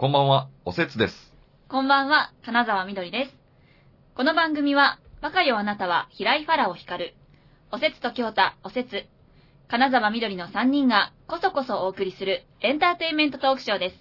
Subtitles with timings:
[0.00, 1.34] こんばんは、おせつです。
[1.68, 3.36] こんばんは、金沢みどりです。
[4.14, 7.14] この番組は、バカよあなたは平井ファラオ光る、
[7.70, 9.04] おせつと京太、おせつ、
[9.68, 13.96] 金沢みどりの3人がこそこそお送りするエンターテインメントトークショーです。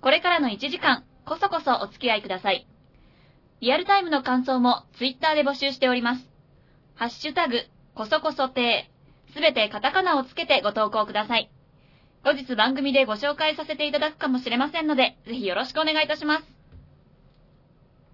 [0.00, 2.66] これからの1時間、こそこそお付き合いください。
[3.60, 6.28] リアルタイムの感想もツイッターで募集しております。
[6.96, 7.60] ハッシュタグ、
[7.94, 8.90] こそこそ亭、
[9.32, 11.52] すべてカタカナをつけてご投稿ください。
[12.22, 16.44] 後日番組でご紹介させていただくかもしれませんので、ぜひよろしくお願いいたします。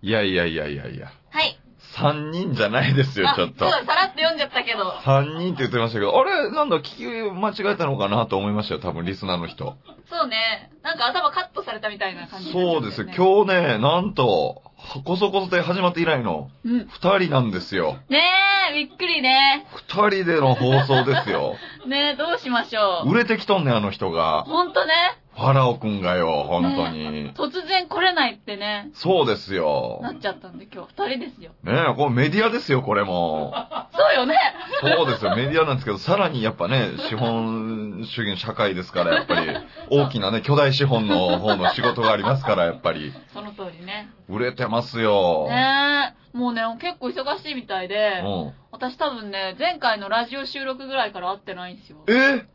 [0.03, 1.11] いやいやいやいやいや。
[1.31, 1.59] はい。
[1.97, 3.71] 3人じゃないですよ、ちょっとあ。
[3.73, 4.91] そう、さらっと読んじゃったけど。
[4.91, 9.77] 3人って言ってましたけど、あれなんだ、聞き間違えたのかなと思いましたよ、多分リスナーの人。
[10.09, 10.71] そうね。
[10.83, 14.63] なんか頭カットされたみたいな感じになっちゃったそうですよ、今日ね、なんと、
[15.05, 16.71] こそこそで始まって以来の日。
[16.71, 16.81] うん。
[16.83, 17.99] 2人なんですよ。
[18.09, 18.23] ね
[18.71, 19.67] え、びっくりね。
[19.89, 21.57] 2人での放送ですよ。
[21.87, 23.11] ねえ、どうしましょう。
[23.11, 24.45] 売れてきとんねん、あの人が。
[24.45, 24.93] ほんとね。
[25.37, 27.35] ファラオくんがよ、本当に。
[27.35, 30.01] 突然来れないってね、そうですよ。
[30.03, 31.51] なっちゃったんで今日二人ですよ。
[31.63, 33.53] ねえ、これメディアですよ、これも。
[33.93, 34.35] そうよね。
[34.81, 39.47] そうですよ、メディアなんですけど、さらにやっぱね、資本主義の社会ですから、やっぱり、
[39.91, 44.09] 大きなね、巨大資本の方の仕事がありますから、やっぱり、その通りね。
[44.31, 45.49] 売れてますよ。
[45.51, 46.37] ねえ。
[46.37, 48.53] もうね、結構忙しいみたいで、うん。
[48.73, 51.99] 私多分ね、前回のラジオ収録ぐらいから会ってないんですよ。
[52.09, 52.47] え？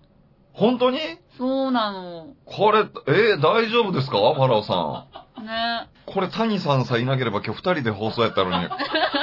[0.54, 1.00] 本当に？
[1.38, 2.28] そうなの。
[2.46, 4.18] これ、え大丈夫ですか？
[4.18, 5.08] ファラオさ
[5.42, 5.46] ん。
[5.46, 8.68] ねこれ、谷さんさえいなければ今日二人で放送やったのに。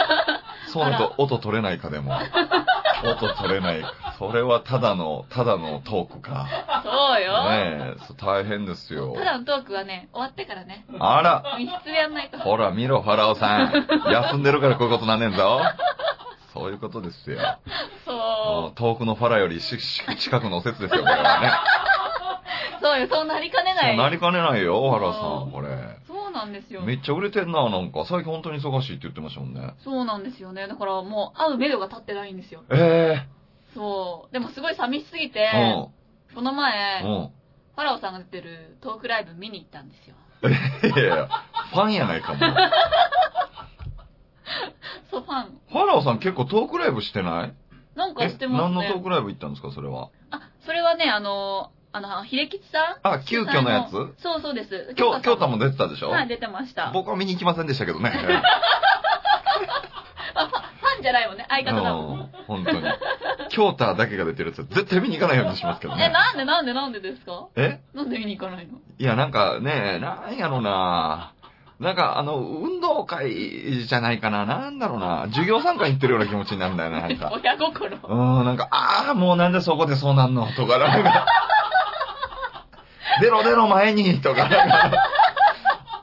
[0.72, 2.12] そうなると、音取れないかでも。
[3.04, 3.92] 音取れないか。
[4.18, 6.46] それはただの、ただのトークか。
[6.84, 7.44] そうよ。
[7.50, 9.14] ねえ、大変ですよ。
[9.16, 12.38] ただのトークはね、終わってからね、あら、密室でやんないと。
[12.38, 13.86] ほら見ろ、ファラオさん。
[14.10, 15.60] 休んでるからこういうことなんねんぞ。
[16.52, 17.38] そういうことですよ。
[18.08, 21.48] そ遠くのファラよりしし近くのお説ですよ、これはね。
[22.78, 22.80] う。
[22.80, 23.96] そうよ、そうなりかねない。
[23.96, 25.68] そうなりかねないよ、ファラオさん、これ。
[26.06, 26.80] そうなんですよ。
[26.82, 28.04] めっちゃ売れてんな、なんか。
[28.06, 29.74] 最近本当に忙しいって言ってましたもんね。
[29.84, 30.66] そうなんですよね。
[30.68, 32.62] だからもう会う目処が立ってないんですよ。
[32.70, 33.26] え
[33.74, 34.32] そう。
[34.32, 35.88] でもすごい寂しすぎえて、ー。
[36.34, 37.10] この前、うん。
[37.10, 37.28] うん。
[37.28, 40.14] ファラオさんが出てるトークライブ見に行ったんですよ。
[40.42, 40.46] い
[40.98, 41.28] やいや、
[41.72, 42.38] ファンやないかも。
[45.10, 45.58] そう、ファン。
[45.70, 47.52] ファラオさん結構トークライブしてない？
[47.98, 48.74] なんかえしてますね。
[48.76, 50.08] 何のトークライブ行ったんですか、それは？
[50.30, 53.14] あ、それはね、あの、あの、秀吉さん？
[53.14, 53.92] あ、急遽のやつ？
[54.22, 54.94] そうそうです。
[54.96, 56.10] 京京太も出出てたでしょ？
[56.10, 56.92] はい、出てました。
[56.94, 58.10] 僕は見に行きませんでしたけどね。
[60.34, 62.20] あファンじゃないもんね、相方だもん。
[62.20, 62.82] うん本当に。
[63.50, 66.08] 京太だけが出てるやつは絶対見に行かないようにしますけどえ、ね。
[66.08, 67.48] なんでなんでなんでですか？
[67.56, 67.80] え？
[67.94, 68.78] なんで見に行かないの？
[68.98, 71.34] いや、なんかね、なんやろな。
[71.80, 74.44] なんか、あの、運動会じゃないかな。
[74.46, 75.26] なんだろうな。
[75.28, 77.30] 授業参観行ってるような気持ちになるんだよね、なんか。
[77.40, 77.96] 親心。
[78.02, 80.48] うん、なんか、ああ、もうなんでそこでそうなんの？
[80.56, 81.26] とか、なんか、
[83.22, 84.92] 出ろ出ろ前にとか、なんか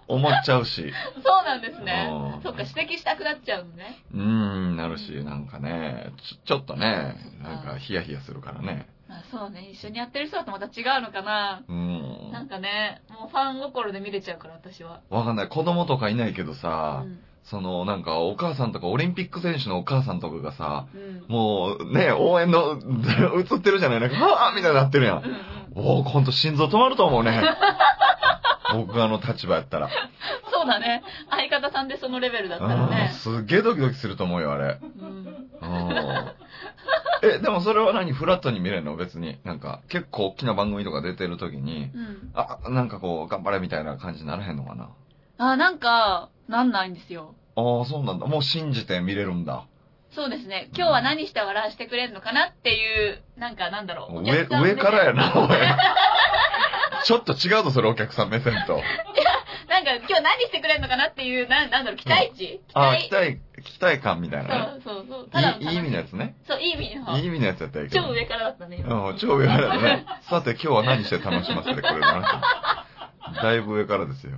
[0.07, 0.93] 思っちゃうし。
[1.25, 2.41] そうなんですねうん。
[2.41, 3.97] そっか、指摘したくなっちゃうのね。
[4.13, 6.11] うーん、なるし、なんかね、
[6.45, 8.87] ちょ、ちょっとね、なんかヒヤヒヤするからね。
[9.07, 11.63] あそうね、一緒にやってる人だとまた違うのかな。
[11.67, 12.31] うん。
[12.31, 15.01] なんかね、もうファン心で見れちゃうから、私は。
[15.09, 15.47] わかんない。
[15.47, 17.19] 子供とかいないけどさ、うん。
[17.43, 21.25] その、なんか、お母さんとか、オリンピック選手のお母さんとかがさ、うん。
[21.27, 22.79] もう、ね、応援の、
[23.37, 25.17] 映ってるじゃないなんか、はぁみたいになってるやん。
[25.17, 25.55] うんうん。
[25.75, 27.43] おおほんと心臓止まると思うね。
[28.73, 29.89] 僕があの立場やったら。
[30.51, 31.03] そうだね。
[31.29, 33.09] 相方さんでそのレベルだったらうんね。
[33.13, 34.79] すっげえドキドキすると思うよ、あれ。
[34.81, 35.25] うん。
[37.25, 38.11] うんえ、でもそれは何？
[38.11, 38.95] フラットに見れるの？
[38.95, 39.39] 別に。
[39.43, 42.31] なんか、結構大きな番組とか出てる時に、うん。
[42.33, 44.89] あ、なんかこう、頑張れみたいな感じにならへんのかな？
[45.37, 47.35] あ、なんか、なんないんですよ。
[47.55, 48.27] ああ、そうなんだ。
[48.27, 49.65] もう信じて見れるんだ。
[50.13, 50.69] そうですね。
[50.75, 54.19] 今日は何して笑わしてくれるのかなっていう、なんかなんだろう。
[54.19, 55.47] お上、上からやな、おい。
[57.03, 58.81] ちょっと違うぞ、それお客さん目線と。
[59.85, 64.81] なんか今日何してくれるのかなっていう、なんなんだろう、期待値、ああ、期期待、期待感みたいなね。
[64.83, 65.29] そうそうそう。
[65.29, 66.35] ただのいい、いい意味のやつね。
[66.47, 67.17] そう、いい意味の。
[67.17, 68.03] いい意味のやつやったらいいけど。
[68.05, 69.09] 超上からだったね、今。
[69.09, 70.05] うん、超上からだね。
[70.29, 72.23] さて今日は何して楽しませてくれるの？
[73.41, 74.33] だいぶ上からですよ。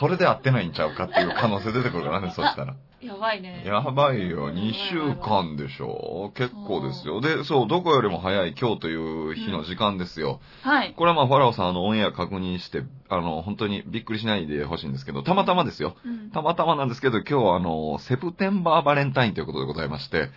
[0.00, 2.74] それで合ってないんちゃうかっていう可能性出てくるからね、そしたら。
[3.02, 3.62] やばいね。
[3.66, 7.20] やばいよ、2週間でしょ結構ですよ。
[7.20, 10.40] で、そう、どこよりも早い今日という日の時間ですよ。
[10.62, 10.94] はい。
[10.96, 15.96] これはまあ、ファラオさん、あの、オンエア確認して、あの、本当にびっくりしないでほしいんですけど、たまたまですよ。
[16.04, 16.30] うん。
[16.30, 20.30] たまたまなんですけど、今日はあの、セプテンバーバレンタインということでございまして、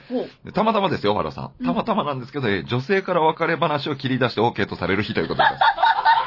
[0.54, 1.66] たまたまですよ、原さん。
[1.66, 5.54] たまたまなんですけど、えー女性から別れ話を切り出して OK とされる日ということです。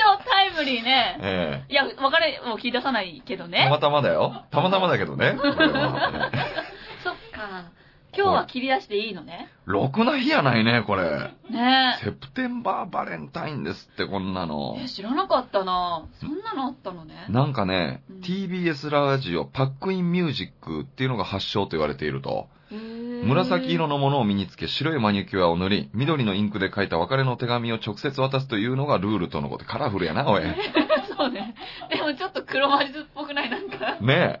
[0.00, 1.18] 超タイムリーね。
[1.20, 3.80] えいや、別れを切り出さないけどえたまね。
[3.80, 4.44] たまだよ。
[4.50, 5.36] たまたまだけどね。
[5.38, 6.30] これは
[7.04, 7.70] そっか。
[8.16, 9.48] 今日は切り出していいのね。
[9.48, 11.30] えろくな日やないね、これ。
[11.48, 14.84] ねセプテンバーバレンタインですって、こんなのえ。。
[14.84, 17.26] え、知らなかったなそんなのあったのね。
[17.28, 22.48] なんかね、うん TBS ラジオパックインミュージックっていうのが発祥と言われていると。
[22.70, 29.64] 紫色のものを身につけ白いマニキュアを塗り、緑のインクで書いた別れの手紙を直接渡すというのがルールとのこと。
[29.64, 30.42] カラフルやな、おい。
[31.16, 31.54] そうね。
[31.90, 33.96] でもちょっと黒魔術っぽくないなんか。
[34.00, 34.40] ね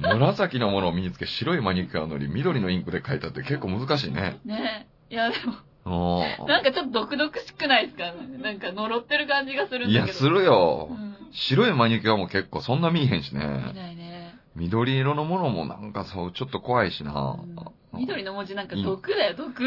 [0.00, 4.38] 紫のものを身につけ白いマニキュアを塗り、緑のインクで書いたって結構難しいね。
[4.44, 5.36] ねいや、で
[5.84, 8.12] も、なんかちょっと毒々しくないですか？
[8.42, 10.18] なんか呪ってる感じがするんいや、だけど。
[10.18, 10.94] するよう。
[10.94, 11.16] ん。
[11.32, 13.46] 白いマニキュアも結構そんな見えへんし見ね。
[13.46, 14.09] ないね。
[14.56, 17.38] 緑色のものもなんかそう、ちょっと怖いしな。
[17.42, 17.56] うん
[17.92, 19.64] 緑の文字なんか毒だよ、毒。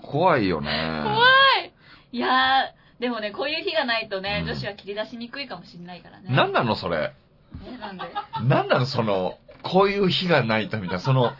[0.00, 1.02] 怖いよね。
[1.04, 1.18] 怖
[1.66, 1.72] い
[2.12, 6.34] いやー、でもね、こういう日がないとね、うん女子は切り出しにくいかもしんないからね。
[6.34, 7.12] なんなのそれ？
[7.66, 8.04] え、なんで？
[8.42, 11.32] なんなのその、こういう日がないとみたいな、その、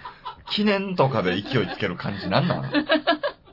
[0.50, 2.64] 記念とかで勢いつける感じなんなの？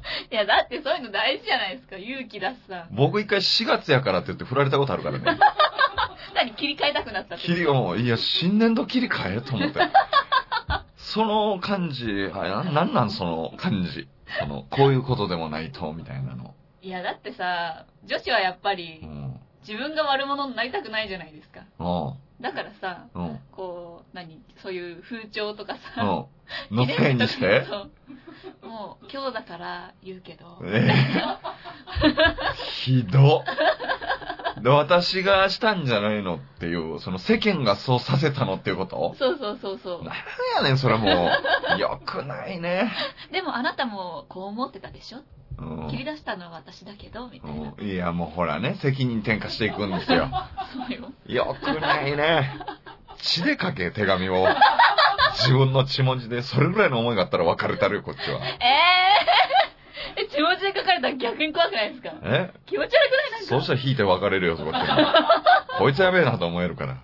[0.32, 1.98] いや、だってそういうの大事じゃないですか。
[1.98, 2.88] 勇気出すさ。
[2.92, 5.24] 僕一回4月やからって言って振られたことあるからね。
[6.36, 9.80] 何切り替えたくなったって切りを、いや、新年度切り替えと思って。
[10.98, 14.08] その感じ、あななんなんその感じ？
[14.40, 16.54] その、こういうことでもないと、みたいなの。
[16.82, 19.40] いや、だってさ、女子はやっぱりう、ん。
[19.68, 21.62] 自分が悪者になりたくないじゃないですか。
[21.80, 21.84] う
[22.40, 22.44] ん。
[22.44, 23.40] だからさ、うん。
[23.52, 26.28] こう、何そういう風潮とかさ、
[26.72, 26.78] うん。
[26.78, 27.66] のせいにして？
[27.66, 27.92] そう
[28.66, 30.90] もう、今日だから言うけど、え
[32.84, 33.44] ひど。
[34.62, 39.16] で、私がしたんじゃないのっていう、その世間がそうさせたのっていうこと？
[39.20, 40.04] そうそうそうそう。
[40.04, 40.14] なん
[40.58, 41.30] やねん、それも
[41.76, 41.80] う。
[41.80, 42.92] よくないね。
[43.32, 45.20] でもあなたもこう思ってたでしょ？
[45.58, 47.74] うん切り出したのは私だけど、みたいな。
[47.78, 50.30] うんいや、もうほらね、責任転嫁していくんですよ。
[50.74, 51.12] そうよ。
[51.46, 52.50] よくないね。
[53.26, 54.48] 血で書け、手紙を。
[55.38, 58.40] 自分の血文字で、それぐらいの思いがあったら別れたるよ、こっちは。
[58.46, 62.14] えー、え、血文字で書かれたら逆に怖くないですか？
[62.24, 62.54] え？
[62.66, 63.32] 気持ち悪くない？
[63.32, 63.48] なんか。
[63.48, 64.80] そうしたら引いて別れるよ、そこって。
[65.78, 66.98] こいつやべえなと思えるから。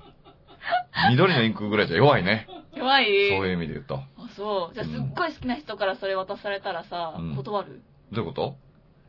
[1.10, 2.48] 緑のインクぐらいじゃ弱いね。
[2.74, 3.06] 弱い？
[3.32, 3.96] そういう意味で言うと。
[3.96, 4.74] あ、そう。
[4.74, 7.82] じゃあすっごい好きな人からそれ渡されたらさ、うん断る？
[8.12, 8.56] どういうこ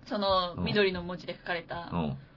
[0.06, 1.90] その、うん緑の文字で書かれた。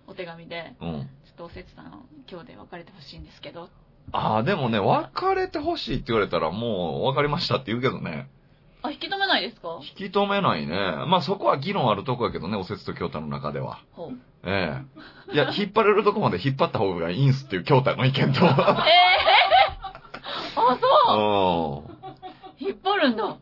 [0.08, 1.10] お手紙で、うん。
[1.26, 3.70] ちょっとおせつさん、今日で別れてほしいんですけど。
[4.12, 8.30] ああ、でもね、別れてほしいって言われたらもう別れましたって言うけどね。
[8.82, 9.80] あ、引き止めないですか？
[9.82, 10.76] 引き止めないね。
[11.08, 13.80] まあそこは議論あるとこやけどね、おせつと京太の中では。
[13.94, 14.18] ほう。
[14.44, 14.80] え
[15.30, 18.46] えいや、引っ張れるとこまで引っ張った方がいいんすっていう京太の意見と。
[18.46, 18.52] えー、
[20.56, 21.96] あ、そう
[22.60, 23.38] 引っ張るんだ。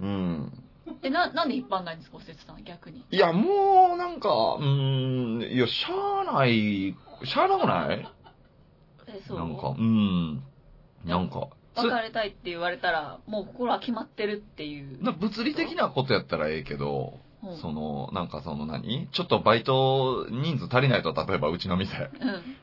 [0.00, 0.08] うん。
[0.08, 0.98] うん。
[1.02, 2.16] え、な、なんで引っ張んないんですか？
[2.16, 3.04] おせつさん、逆に。
[3.10, 5.90] いや、もう、なんか、うーん、いや、しゃ
[6.28, 6.94] あない、
[7.24, 8.00] しゃあなくない？
[8.00, 8.06] え、
[9.22, 9.38] そう？
[9.38, 10.42] なんか、うん。
[11.04, 15.02] なんか、つ別れたいって言われたら、もう心は決まってるっていう。
[15.02, 19.06] な物理的なことやったらええけど、うんその、なんかその何？
[19.12, 21.94] ちょっとバイト人数足りないと、例えばうちの店。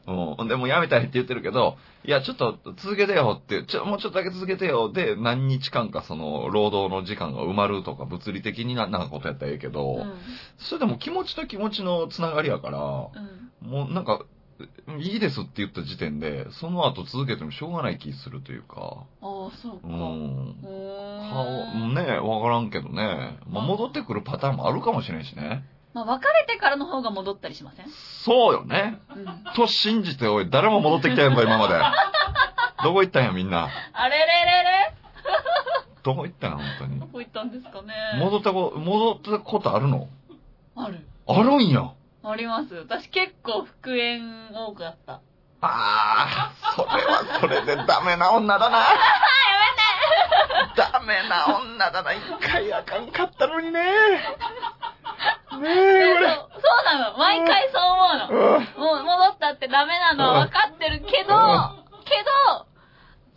[0.07, 0.39] うん。
[0.39, 0.47] うん。
[0.47, 4.91] でも辞めたいって言ってるけど、いや、ちょっと続けてよって、ちょ、もうちょっとだけ続けてよ。
[4.91, 10.13] で、何日間かその、労働の時間が埋まるとか、物理的にな、なんかことやったらええけど、うん。
[10.57, 13.69] それでも気持ちと気持ちのつながりやから、うん。
[13.69, 14.25] もうなんか、
[14.99, 18.75] いいですって言った時点で、その後続けてもしょうがない気するというか、
[19.21, 19.87] ああ、そうか。
[19.87, 19.87] う。
[19.87, 21.89] うん顔。
[21.93, 23.37] ね、わからんけどね。
[23.49, 25.63] まあ、戻ってくるパターンもあるかもしれんしね。
[25.93, 27.85] まあ、別れてからの方が戻ったりしません？
[28.23, 28.99] そうよね。
[29.15, 29.25] うん。
[29.55, 31.79] と信じて、おい、誰も戻ってきたやんか、今まで。
[32.83, 33.67] どこ行ったんや、みんな。
[33.93, 34.25] あれれれ
[34.63, 34.93] れ？
[36.03, 37.05] どこ行ったんや、本当にど。
[37.07, 40.07] こ行ったんですかね戻ったこ、戻ったことあるの？
[40.75, 41.05] ある。
[41.27, 41.91] あるんや。
[42.23, 42.75] あります。
[42.75, 45.21] 私結構復縁多くあった。
[45.61, 48.85] ああ、それはそれでダメな女だな。
[50.75, 52.13] ダメな女だな。
[52.13, 53.81] 一回あかんかったのにね。
[53.81, 54.29] ね
[55.51, 56.35] そうえ、俺。
[56.35, 57.17] そうなの。
[57.17, 58.27] 毎回そう思うの。
[58.29, 61.33] うんもう戻ったってダメなのは分かってるけど、
[62.05, 62.65] けど、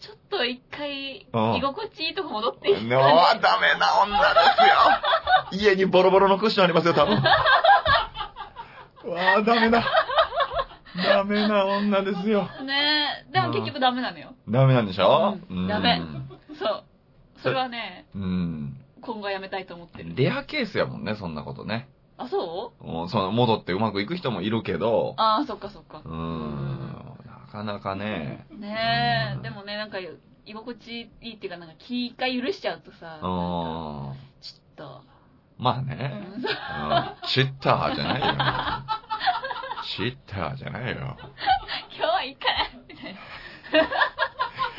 [0.01, 4.41] ちょっと一回、うん居心地いいとこ戻っていいのは ダメな女で
[5.53, 5.71] すよ。
[5.71, 7.23] 家にボロボロのクッションありますよ、多分。
[9.11, 9.85] わあ、ダメだ。
[10.97, 12.49] ダメな女ですよ。
[12.65, 13.33] ねえ。
[13.33, 14.35] でも結局ダメなのよ。
[14.49, 15.39] ダメなんでしょ？
[15.51, 16.01] うんダメ
[16.59, 16.85] そう。
[17.43, 18.77] それはね、うん。
[19.01, 20.15] 今後はやめたいと思ってる。
[20.15, 21.89] レアケースやもんね、そんなことね。
[22.17, 22.85] あ、そう？
[22.85, 26.09] もうその戻ってうまくいく人もいるけど、ああ、そっかそっかう。
[26.09, 28.47] ん、なかなかね。
[28.53, 29.99] ねえ、うんでもね、なんか、
[30.47, 33.19] 居心地いいっていうか、なんか気一回許しちゃうとさ。
[33.21, 34.17] ちょっ
[34.77, 35.03] と、
[35.59, 35.95] まあうね。
[35.95, 36.45] んうん
[37.27, 38.27] チッターじゃないよ。
[39.97, 41.17] チッターじゃないよ。
[41.97, 43.15] 今日はいいかな、みたい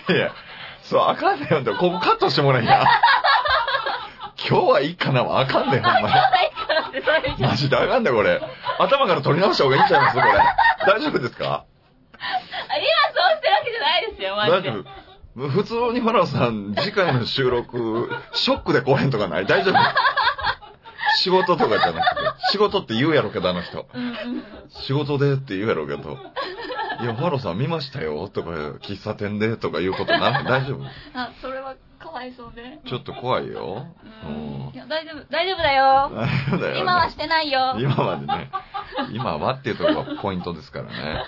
[0.09, 0.15] な。
[0.15, 0.31] いや、
[0.83, 1.63] そう、あかんねよ。
[1.77, 2.85] ここカットしてもらえんや。
[4.47, 6.07] 今日はいいかなはあかんで、ほんまに。
[7.39, 8.41] マジであかんで、これ。
[8.77, 10.27] 頭から取り直した方がいいんちゃいますこれ。
[10.85, 11.45] 大丈夫ですか？
[11.47, 11.65] あ
[12.77, 14.69] 今そうしてるわけじゃないですよ、マジで。
[14.69, 14.79] 大丈
[15.37, 19.45] 夫普通にファラオさん、次回の収録、ショックで来へんとかない？
[19.45, 19.75] 大丈夫？
[21.23, 22.21] 仕事とかじゃなくて。
[22.51, 23.85] 仕事って言うやろうけど、あの人。
[24.87, 26.17] 仕事でって言うやろうけど。
[27.01, 28.49] いや、ファローさん見ましたよとか、
[28.81, 30.85] 喫茶店でとかいうことな、 大丈夫？
[31.13, 32.79] あ、それはかわいそうね。
[32.87, 33.85] ちょっと怖いよ。
[34.23, 34.71] ううんん。
[34.73, 35.83] いや、大丈夫、大丈夫だよ。
[36.13, 37.75] 大丈夫だよね今はしてないよ。
[37.79, 38.49] 今までね。
[39.11, 41.23] 今はっていうところがポイントですからね。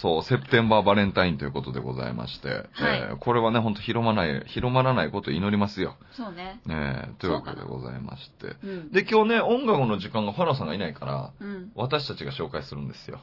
[0.00, 5.96] そう、セプテンバーバレンタインということでございまして、えーこれはね、ほんと広まらない、広まらないことを祈りますよ。
[6.12, 6.60] そうね。
[6.66, 8.56] ねえというわけでございまして。
[8.62, 8.92] うん。
[8.92, 11.72] で、今日ね、音楽の時間がファラさんがいないから、うん。
[11.74, 13.20] 私たちが紹介するんですよ。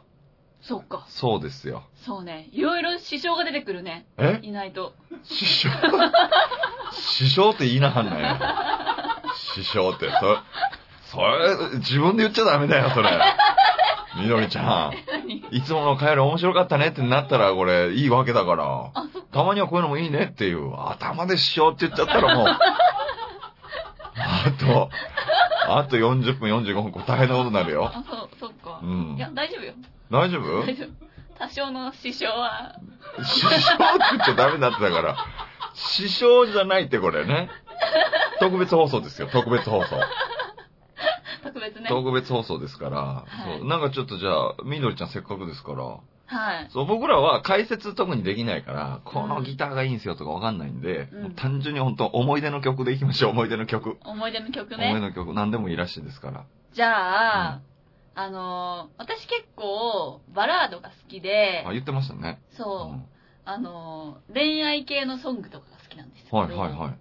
[0.62, 1.06] そっか。
[1.10, 1.84] そうですよ。
[2.06, 2.48] そうね。
[2.54, 4.06] いろいろ支障が出てくるね。
[4.18, 4.40] え？
[4.44, 4.94] いないと。
[5.24, 5.70] 師匠？
[6.94, 8.40] 師匠って言いなはんね
[9.56, 13.10] 師匠って、そ、それ、自分で言っちゃダメだよ、それ。
[14.18, 14.94] みどりちゃん。
[15.12, 18.92] 何 いつもの会より面白かったねってなったら、これ、いいわけだから。
[19.32, 22.48] たまにはこういうのもいいねっていう、頭で師匠って言っちゃったらもう、
[24.16, 24.90] あと、
[25.68, 27.92] あと40分45分、大変なことになるよ。
[27.94, 28.86] あ、そう、そっかう。
[28.86, 29.20] んい。
[29.20, 29.74] や、大丈夫よ。
[30.12, 30.62] 大丈夫？
[30.66, 30.90] 大丈夫。
[31.40, 32.76] 多少の支障は、
[33.24, 33.64] 師匠って
[34.12, 35.16] 言っちゃダメだってだから。
[35.74, 37.50] 師匠じゃないってこれね。
[38.40, 39.96] 特別放送ですよ、特別放送。
[41.44, 41.88] 特別ね。
[41.90, 45.84] 特別放送ですから、はいそうなんかちょっとじゃあ、みどりちゃんせっかくですから、
[46.26, 46.70] はい。
[46.72, 53.98] そう僕らは解説特にできないから、このギターがいいんですよとかわかんないんで、うん単純に本当思い出の曲でいきましょう、思い出の曲。
[54.04, 55.00] 思い出の曲思い出ね。
[55.00, 56.46] の曲、何でもいいらしいですから。
[56.74, 57.60] じゃあ、
[58.16, 62.40] あのー、私結構、バラードが好きであ、、言ってましたね。
[62.52, 63.06] そうう、ん
[63.46, 66.38] あのー、恋愛系のソングとかが好きなんですよ。
[66.38, 66.98] はいはいはい。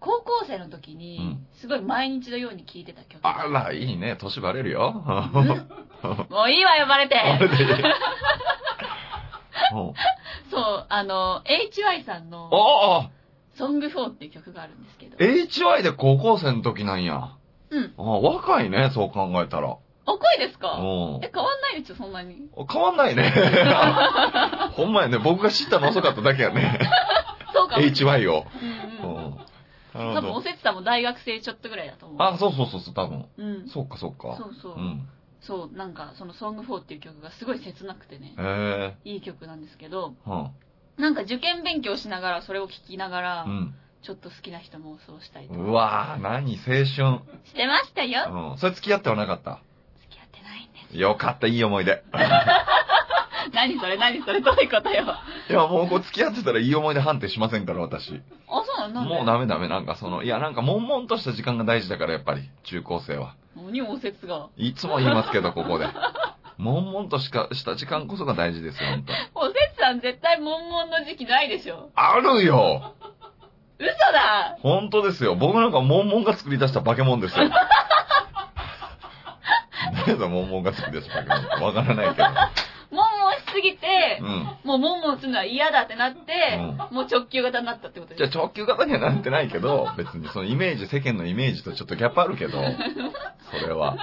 [0.00, 3.20] 高校生の時うにん、すごい毎日のように聴いてた曲。
[3.26, 4.16] あら、いいね。
[4.18, 4.92] 年バレるよ。
[6.30, 7.16] もういいわ、呼ばれて。
[10.50, 13.10] そう、あの、HY さんの、ああ
[13.56, 15.16] ソング4っていう曲があるんですけど。
[15.16, 17.30] !HY で高校生の時なんや。
[17.70, 17.92] うん。
[17.98, 19.76] あ若いね、そう考えたら。
[20.06, 20.78] 赤いですか？
[20.78, 20.82] う
[21.18, 22.48] んえ、変わんないですよ、そんなに。
[22.72, 23.30] 変わんないね。
[24.72, 25.18] ほんまやね。
[25.18, 26.78] 僕が知ったの遅かっただけやね。
[27.52, 27.82] そうかも。
[27.82, 28.46] HY を。
[28.62, 28.87] うん。
[29.98, 30.32] 多分。
[30.32, 32.22] おせつさんも大学生ちょっとぐらいだと思う。
[32.22, 33.26] あ、そうそうそうそう、多分。
[33.36, 33.68] うん。
[33.68, 34.36] そうかそうか。
[34.36, 34.74] そうそう。
[34.76, 35.08] うん。
[35.40, 39.08] そう、なんか、そのソング4っていう曲がすごい切なくてね、へえ。
[39.08, 40.50] いい曲なんですけど、うん。
[40.96, 43.74] なんか受験勉強しながら、それを聴きながら、うん。
[44.02, 46.84] ちょっと好きな人もそうしたりとかうわぁ、何、青春。
[46.86, 46.94] し
[47.54, 48.50] てましたよ。
[48.52, 48.58] うん。
[48.58, 49.58] それ付き合ってはなかった？
[50.02, 50.96] 付き合ってないんです。
[50.96, 52.02] よかった、いい思い出。
[53.54, 55.04] 何それ何それどういうことよ。
[55.48, 58.08] あ、いや、もうこう付き合ってたらいい思い出判定しませんから、私。
[58.08, 63.34] そうなのもうダメダメ、なんかその、いや、なんか悶々とした時間が大事だから、やっぱり、中高生は。
[63.56, 64.48] 何おせつが。
[64.56, 65.86] いつも言いますけど、ここで。
[66.58, 71.90] 悶々としかした時間こそが大事ですよ、本当おせつさん絶対悶々の時期ないでしょ。
[71.94, 72.94] あるよ
[73.78, 75.36] 嘘だ本当ですよ。
[75.36, 77.48] 僕なんか悶々が作り出した化け物ですよ。
[80.06, 82.26] 何だ、悶々が作り出した化け物わからないけど。
[82.90, 84.28] 悶々しすぎてう、ん。
[84.64, 86.58] もう悶々するのは嫌だってなって、
[86.90, 88.38] うもう直球型になったってことじゃあです。
[88.38, 92.52] 直球型にはなってないけど、別にそのイメージ、世間のイメージとちょっとギャップあるけど、
[93.50, 93.96] それは。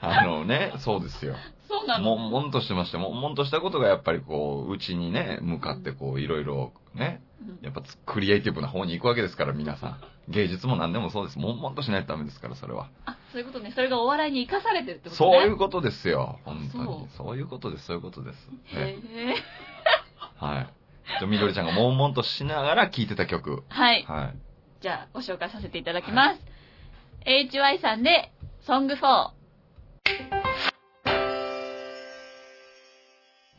[0.00, 1.34] あのね、そうですよ。
[1.68, 2.16] そうなの？
[2.16, 10.00] 悶々としてまして、悶々としたことがやっぱりこう、うちにね、向かってこう、いろいろね、うんやっぱつクリエイティブな方に行くわけですから、皆さん。
[10.28, 11.38] 芸術も何でもそうです。
[11.38, 12.90] 悶々としないとダメですから、それは。
[13.06, 13.72] あ、そういうことね。
[13.74, 15.38] それがお笑いに生かされてるってことそうね。
[15.44, 16.38] いうことですよ。
[16.44, 16.84] 本当に。
[17.16, 18.50] そそういうことです、そういうことです。
[18.66, 19.36] へね
[20.40, 20.44] え。
[20.44, 20.68] はい。
[21.06, 23.64] じゃあ、みどりちゃんが悶々としながら聴いてた曲。
[23.68, 24.04] はい。
[24.04, 24.34] はい。
[24.82, 26.40] じゃあ、ご紹介させていただきます。
[27.24, 29.30] HY さんで、ソング4。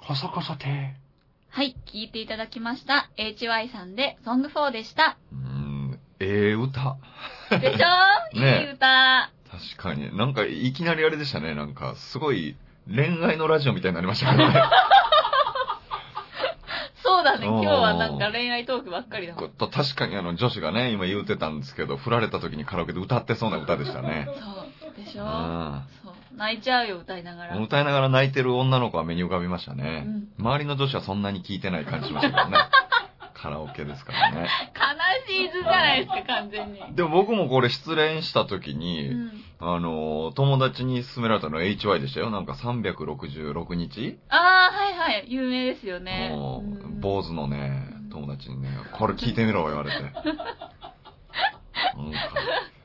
[0.07, 0.95] こそこそて。
[1.51, 3.09] はい、聴いていただきました。
[3.17, 5.17] HY さんで、ソング4でした。
[5.31, 5.48] うーん、
[6.19, 6.97] ええ歌。
[7.59, 8.37] でしょ？
[8.39, 9.29] ねいい歌。
[9.51, 10.15] 確かに。
[10.15, 11.55] なんか、いきなりあれでしたね。
[11.55, 12.55] なんか、すごい、
[12.93, 14.45] 恋愛のラジオみたいになりましたね。
[17.03, 19.49] そうだね、今日はなんか恋愛トークばっかりだもん。
[19.51, 24.27] と確かにあの、女子がね、今言うてたんですけど、振られた時にカラオケで歌ってそうな歌でしたね。
[24.81, 25.23] そう、でしょ？
[25.23, 25.81] うん。
[26.03, 27.57] そう、泣いちゃうよ、歌いながら。
[27.57, 30.03] 歌いながら泣いてる女の子は目に浮かびましたね。
[30.05, 32.57] うん周りの女子はそんなに聞いてない感じしましたけどね。
[33.41, 34.49] カラオケですからね。
[34.75, 36.81] 悲しい図じゃないですか、完全に。
[36.91, 39.31] でも僕もこれ失恋した時に、うん。
[39.61, 42.29] あの、友達に勧められたのは HY でしたよ。
[42.31, 44.39] なんか366日、ああ、
[44.73, 46.29] はいはい、有名ですよね。
[46.31, 49.97] もう坊主のね、友達にね、これ聞いてみろ、言われて。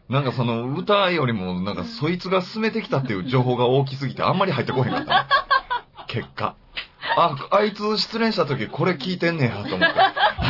[0.08, 5.26] なんかその歌よりも、なんかそいつが進めてきたっていう情報が大きすぎて、あんまり入ってこへんかったね。
[6.06, 6.54] 結果。
[7.16, 9.94] あ、あいつ失恋した時これ聞いてんねやと思って。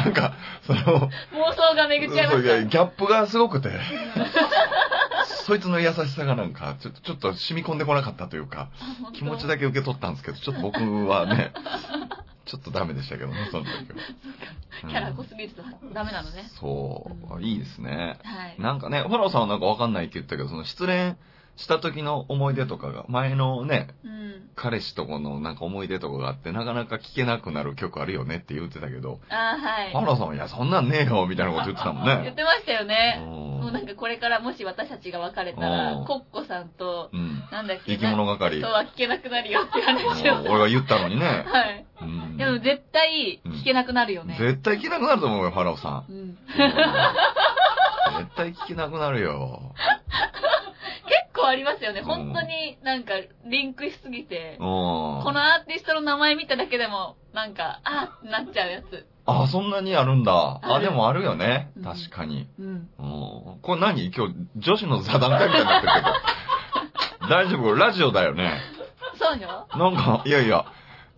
[0.04, 0.34] なんか、
[0.66, 2.64] その、妄想が巡っちゃいました。
[2.64, 3.70] ギャップがすごくて。
[5.46, 8.68] そいつの優しさがなんか、ちょっと、ちょっと染み込んでこなかったというか、
[9.14, 11.52] 気持ちだけ受け取ったんですけど、ちょっと僕はね、
[12.46, 13.78] ちょっとダメでしたけどね、その時は。
[13.78, 15.62] うんキャラ濃すぎると
[15.94, 16.50] ダメなのね。
[16.60, 18.18] そう、いいですね。
[18.22, 18.60] はい。
[18.60, 21.16] なんかね、フォローさんはなんかわかんないって言ったけど、その失恋
[21.56, 24.14] した時の思い出とかが、前のね、うん。
[24.56, 29.92] 彼氏とこのなんか思い出とかがあって、なかなか聴けなくなる曲あるよねって言ってたけど、あーはい。
[29.92, 32.20] フォローさんは、いや、そんなんねえよ、みたいなこと言ってたもんね。
[32.24, 33.22] 言ってましたよね。
[33.26, 37.42] うんもうなんかこれからもし私たちが別れたらうん、コッコさんと、うん。
[37.50, 38.60] なんだっけ、生き物係。
[38.60, 40.42] とは聞けなくなるよって話を。
[40.42, 41.26] 俺が言ったのにね。
[41.26, 41.86] はい。
[42.02, 44.36] うんでも絶対聞けなくなるよね。
[44.38, 46.04] 絶対聞けなくなると思うよ、ファラオさん。
[46.08, 46.16] うん。
[46.16, 46.36] うん
[48.18, 49.72] 絶対聞けなくなるよ。
[51.44, 52.00] 結構ありますよね。
[52.00, 53.12] うん本当になんか
[53.46, 59.06] リンクしすぎてうん。、このアーティストの名前見ただけでも、なんか、あーってなっちゃうやつ。
[59.26, 60.60] あ、そんなにあるんだ。
[60.62, 61.84] あ、でもあるよねうん。
[61.84, 62.46] 確かに。
[62.58, 62.66] うん。
[62.66, 63.58] うん。
[63.62, 64.12] これ何？
[64.14, 67.28] 今日、女子の座談会みたいになってるけど。
[67.28, 67.74] 大丈夫？
[67.74, 68.60] ラジオだよね。
[69.18, 69.66] そうよ。
[69.74, 70.66] なんか、いやいや、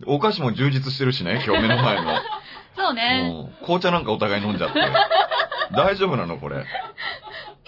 [0.05, 2.19] お菓子も充実してるしね、今日目の前の。
[2.77, 3.47] そうね。
[3.49, 4.79] うん紅茶なんかお互い飲んじゃって。
[5.75, 6.63] 大丈夫なのこれ？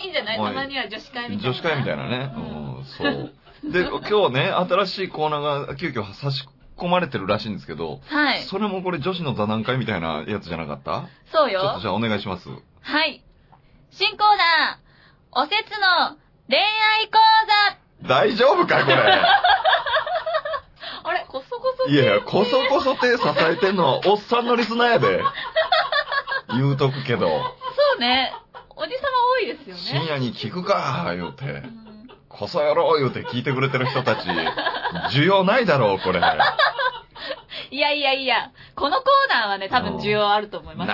[0.01, 0.39] いいんじゃない？
[0.39, 1.43] はいたまには女子会みたいな。
[1.43, 2.31] 女子会みたいなね。
[2.35, 2.45] ううん
[2.81, 3.33] ん、そう。
[3.71, 8.43] で、今日ね、新しいコーナーが急遽差し込まれてるらしいんですけど、はい。
[8.43, 11.07] それもこれ女子の座談会みたいなやつじゃなかった？
[11.31, 11.87] そうよちょっとじ。
[11.87, 12.49] ゃあお願いします。
[12.81, 13.23] はい。
[13.91, 17.19] 新コーナー、おせつの恋愛講
[18.07, 18.95] 大丈夫かいこれ？
[18.95, 19.03] 座。
[21.03, 25.23] あれ、こそこそいやいや、こそこそ手支えてんのはおっさんのリスナーやで。
[26.53, 27.33] 言うとくけど、そ
[27.97, 28.33] うね。
[28.81, 29.09] おじさま
[29.39, 29.81] 多いですよね。
[29.81, 31.47] 深夜に聞くか、言うてう。
[31.67, 31.89] ん
[32.29, 34.19] こそやろう言うて聞いてくれてる人たち、
[35.11, 36.21] 需要ないだろう、これ。
[37.19, 37.25] な
[37.71, 40.89] いいやいやいや、このコーナーはね、多分需要あると思います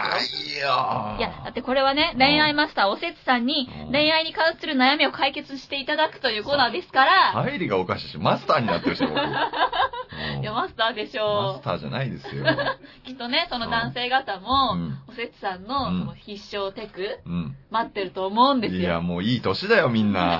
[0.59, 0.67] よ。
[0.67, 1.15] よ。
[1.17, 9.03] いや、だってこれはね、恋愛マスターおせつさんにうん恋愛に関する悩みを解決していただくというコーナーですから、入りがおかしいし、マスターになってるし、
[10.41, 12.43] いや、マスターでしマょスターじゃないですよ。
[12.43, 12.55] う。
[13.05, 14.99] きっとね、その男性方うも、ん。
[15.07, 17.55] おせつさんのうんその必勝テク、うん。
[17.69, 19.01] 待ってると思うんですいや、よ。
[19.01, 20.39] もういい年だよ、みんな。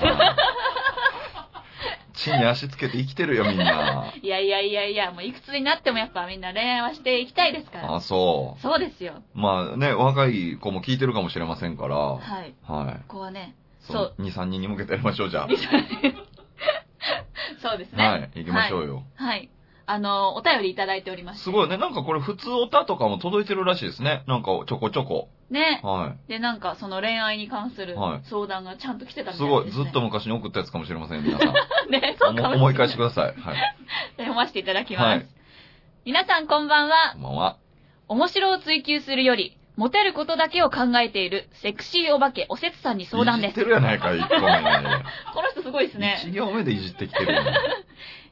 [2.16, 4.12] 地に足つけて生きてるよ、みんな。
[4.20, 7.94] いやいやいやいや、もういくつになってもやっぱみんな恋愛はしていきたいですから。
[7.94, 9.14] あ、そそうですよ。
[9.34, 9.38] う。
[9.38, 11.96] まあね、若い子も聞いてるかもしれませんから。
[11.96, 12.50] ははい。
[12.50, 12.54] い。
[13.08, 14.22] ここはね、そそうう。
[14.22, 15.46] 2、3人に向けてやりましょう、じゃ
[17.62, 17.96] そうですあ。
[17.96, 18.08] ね。
[18.08, 18.30] はい。
[18.34, 19.02] 行きましょうよ。
[19.16, 19.48] はい。
[19.88, 21.44] あの、お便りいただいておりまして。
[21.44, 21.76] すごいね。
[21.76, 24.22] なんかこれ普通歌とかも届いてるらしいですね。
[24.26, 25.28] なんかちょこちょこ。
[25.50, 25.80] ね。
[25.82, 29.34] はで、なんか、その恋愛に関するはい相談がちゃんと来てたい。
[29.34, 29.72] みたいです、ね。
[29.72, 29.84] すごい。
[29.84, 31.54] ずっと昔に送ったやつかもしれません、皆さん。
[31.90, 32.58] ね、そうかもしれない。
[32.58, 33.24] 思い返してください。
[33.26, 33.36] はい。
[34.18, 35.04] 読ませていただきます。
[35.04, 35.26] はい
[36.06, 37.18] 皆さんこんばんはこ。
[37.18, 37.56] んばんは。
[38.06, 43.70] 面白を追求するより、モテることだけを考えているセクシーお化けおせつさんに相談ですいじって。
[43.70, 45.04] るやないか、1個目ね。
[45.34, 46.22] この人すごいですね。
[46.26, 47.58] 1行目でいじってきてるよね。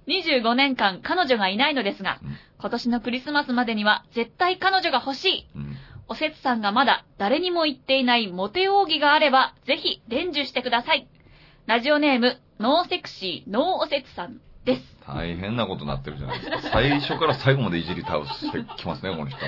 [0.06, 5.46] 25年間彼女がいないのですがうん、今年のクリスマスまでには絶対彼女が欲しい。
[5.56, 5.76] うん。
[6.08, 11.08] おせつさんがまだ誰にも言っていないモテ奥義があれば、ぜひ伝授してください。
[11.66, 14.82] ラジオネーム、ノーセクシー、ノーおせつさんです。
[15.06, 16.60] 大変なことになってるじゃないですか。
[16.72, 19.38] 最初から最後までいじり倒してきますね、この人。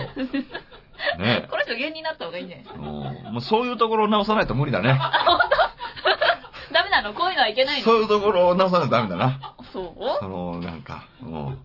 [1.19, 2.65] ね この人芸人になった方がいいね。
[2.75, 2.79] え。
[2.79, 4.99] もうもうそういうところを直さないと無理だね。
[6.73, 7.13] ダメなの？
[7.15, 7.85] こういうのはいけないの？
[7.85, 9.55] そういうところを直さないとダメだな。
[9.73, 10.19] そう？
[10.21, 11.59] その、なんか、うん。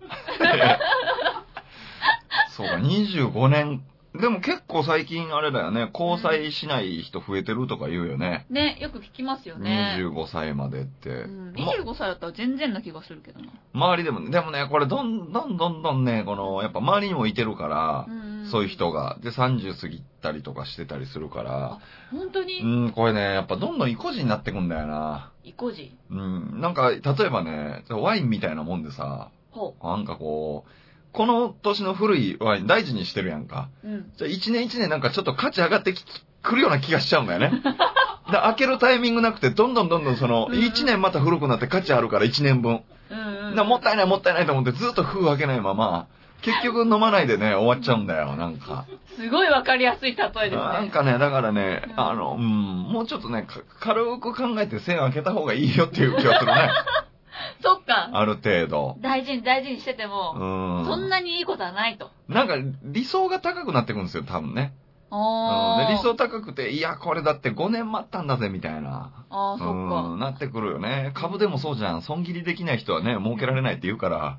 [2.50, 3.82] そうか、25年。
[4.20, 8.46] でも結構最近あれだよね、交際しない人増えてるとか言うよね。
[8.50, 9.96] ね、よく聞きますよね。
[9.98, 11.08] 25歳までって。
[11.08, 13.46] うん、ま25歳だったら全然な気がするけどな。
[13.72, 18.82] 周りでも、でもね、これどんどんどんどんね、この、やっぱ周りにもいてるから、んそういう人。
[18.92, 19.18] が。
[19.22, 21.78] で、30過ぎたりとかしてたりするから、
[22.10, 25.32] 本当に、うん、これね、やっぱどんどん意固地になってくんだよな。
[25.44, 25.96] 意固地。
[26.10, 30.70] うん、なんか、例えばね、ワインみたいなもんでさ、ほなんかこう、
[31.12, 33.68] この年の古いワイン大事にしてるやんか。
[33.84, 33.88] う。
[33.88, 34.12] うん。
[34.16, 36.04] じゃあ一年一年なんかちょっと価値上がってき
[36.42, 37.50] くるような気がしちゃうんだよね。
[38.30, 42.82] で開けるタイミングなくて、どんどんどんどんその、一年また古くなって価値あるから一年分。
[43.10, 43.66] うんうん。
[43.66, 46.06] もったいないもったいないと思ってずっと封開けないまま、
[46.42, 48.86] 結局飲まないでね、終わっちゃうんだよ、なんか。
[49.16, 50.56] すごいわかりやすい例えですね。
[50.56, 52.46] なんかね、だからね、うんあの、うん、
[52.92, 56.70] もうちょっとね、か軽く考えて線開けた方がいいよっていう気がするね。
[57.62, 58.10] そっか。
[58.12, 58.96] ある程度。
[59.00, 60.84] 大事に大事にしててうも、ん。
[60.86, 62.10] そんなにいいことはないと。
[62.28, 64.72] なんか理想が高くなってくるんですよ、多分ね。
[65.10, 69.10] うんで理想高くて、いや、これだって5年待ったんだぜ、みたいな。
[69.28, 70.16] ああ、そっうん、か。
[70.24, 71.10] なってくるよね。
[71.12, 72.00] 株でもそうじゃん。
[72.00, 74.38] 損切りできない人はね、儲けられないって言うから、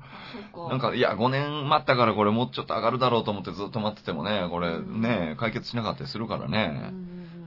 [0.52, 0.70] そっか。
[0.70, 6.90] なんか、いや、5年待ったからこれもうちょっと上がるだろうと思ってずっと待っててもね、これうんね、解決しなかったりするからうんね。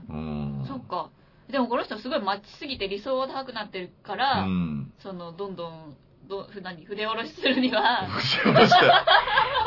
[0.08, 0.64] うんううんん。
[0.66, 1.08] そっか。
[1.50, 4.92] でもこの人すごい待ちすぎて理想が高くなってるから、うん。
[4.98, 5.96] その、どんどん、
[6.28, 8.06] どふ何筆下ろしするには。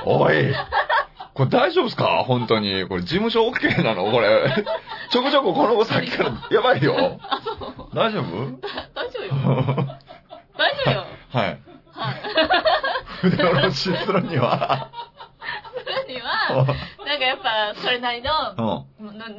[0.06, 0.54] おい。
[1.34, 2.24] これ大丈夫ですか？
[2.28, 2.86] 本当に。
[2.88, 4.12] これ事務所 OK なの？
[4.12, 4.54] これ。
[5.12, 7.18] ちょこちょここの子さっきからやばいよ。
[7.22, 7.90] あ、そう。
[7.96, 8.60] 大丈夫？
[8.94, 9.32] 大丈夫よ。
[10.58, 11.06] 大丈夫よ。
[11.32, 11.60] はい。
[11.94, 12.22] はい。
[13.22, 14.90] 筆下ろしするには。
[15.84, 16.66] するには、
[17.06, 18.86] なんかやっぱ、それなりの、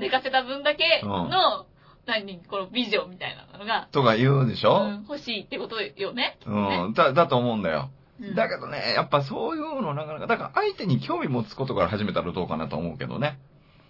[0.00, 1.66] 寝かせた分だけうんの、
[2.06, 4.82] 何、このビジョンみたいなのが、とか言うでしょ？
[4.82, 6.38] うん、欲しいってことよね。
[6.46, 6.94] うん。
[6.94, 7.90] だ、だと思うんだよ。
[8.20, 13.38] うんだけどね、やっぱそういうのなかなか、だから相手に興味持つことから始めたらどうかなと思うけどね。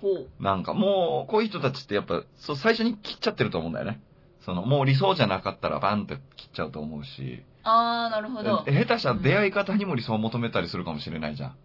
[0.00, 0.28] ほう。
[0.40, 4.00] なんかもう、こういう人たちってやっぱ、そう、最初に切っちゃってると思うんだよね。
[4.40, 7.42] その、もう理想じゃなかったらバンって切っちゃうと思うし。
[7.62, 8.64] あー、なるほど。
[8.64, 11.56] 下手したら出会い方にも理想を求めたりするかもしれないじゃん。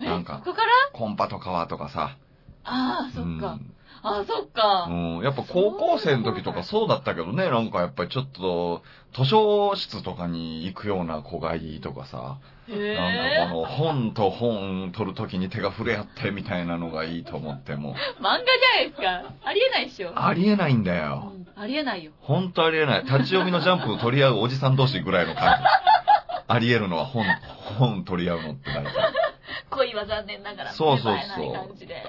[0.00, 0.68] えなんかここから？
[0.92, 2.16] コンパとかはとかさ。
[2.62, 3.54] あー、そっか。
[3.54, 4.86] うんあー、そっか。
[4.88, 5.20] うん。
[5.22, 8.82] やっぱ高校生の時とかそうだったけどね、なんかやっぱりちょっと、
[9.14, 12.38] 図書室とかに行くような子がいいとかさ。
[12.70, 13.62] へなんかこー。
[13.62, 19.32] の本と本取る時に手が触れ合ってみたいなのがいいと思っても、漫画じゃないですか。
[19.44, 20.12] ありえないっしょ。
[20.14, 21.32] ありえないんだよ。
[21.34, 22.12] うんありえないよ。
[22.20, 23.04] ほんとありえない。
[23.04, 25.64] 立ち読みのジャンプを取り合うおじさん同士ぐらいの感じ。
[26.46, 27.24] ありえるのは本、
[27.78, 28.92] 本取り合うのって大体。
[29.70, 31.54] 恋は残念ながら、そうそうそう。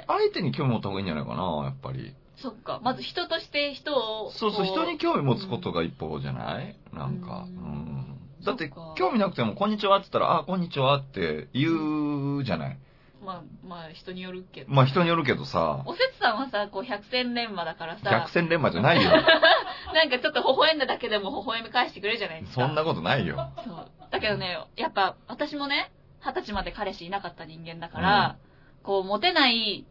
[0.08, 2.14] 相手に興味持った方がいいんじゃないかな、やっぱり。
[2.38, 2.80] そっか。
[2.84, 3.96] まず人として人
[4.26, 4.32] を。
[4.32, 6.76] そうそう、こ人に興味持つことが一歩じゃない？
[6.94, 7.46] なんか。
[7.48, 8.20] ううんん。
[8.46, 12.78] だって興味なくても、こんにちはって言ったら、あ、こんにちはって言うじゃない？
[13.26, 14.72] まあ、まあ、人によるけど。
[14.72, 19.12] まあ人によるけどさ、おせつさんはさ、こう、百戦錬磨だからさ百、戦錬磨じゃないよ。
[19.94, 22.62] なんかちょっと微笑んだだけでも微笑み返してくれるじゃないですか。
[22.66, 23.52] そんなことないよ。
[23.66, 23.88] そう。
[24.10, 25.92] だけどね、やっぱ、私もね、
[26.26, 28.38] 二十歳まで彼氏いなかった人間だから、
[28.84, 29.86] こう、モテない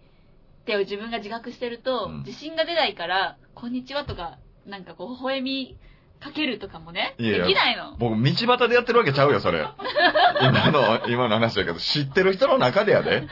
[0.63, 5.77] って自分が自覚してると、うん自信が出ないから、こんにちはとか、なんかこう、微笑み
[6.21, 7.97] かけるとかもね、いやいやできないの。
[7.97, 9.65] 僕、道端でやってるわけちゃうよ、それ。
[10.43, 13.27] 今の、今の話だけど、知ってる人の中でやで。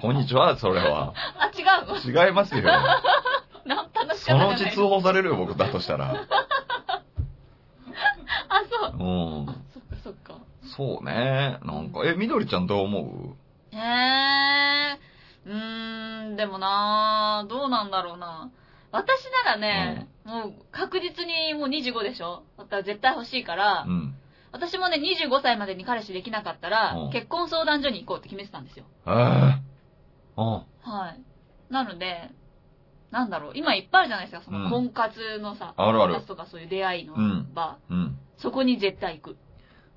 [0.00, 1.12] こんにちは、それは。
[1.38, 2.26] あ、違うの？
[2.26, 2.62] 違いますよ。
[3.66, 6.14] なん楽しかったそのうち通報されるよ、僕だとしたら。
[8.48, 8.92] あ、そう。
[8.98, 9.46] うん。
[9.46, 10.47] そっかそっか。
[10.76, 11.58] そうね。
[11.64, 13.36] なんか、え、みどりちゃんどう思
[13.72, 15.50] へえー。
[15.50, 18.50] うーん、でもなーどうなんだろうな。
[18.90, 22.42] 私ならね、もう確実にもう25でしょ？
[22.56, 24.14] だったら絶対欲しいから、ううん。
[24.52, 28.86] 私もね、25歳までに彼氏できなかったら、うん結婚相談所に行こうって決めてたんですよ。
[29.06, 29.12] ええ
[30.36, 30.44] うん。
[30.80, 31.72] はい。
[31.72, 32.30] なので、
[33.10, 38.18] なんだろう、今いっぱいあるじゃないですか、そうんの婚活のさ、あるある婚活とかそういう出会いのうん場、うん。
[38.38, 39.36] そこに絶対行く。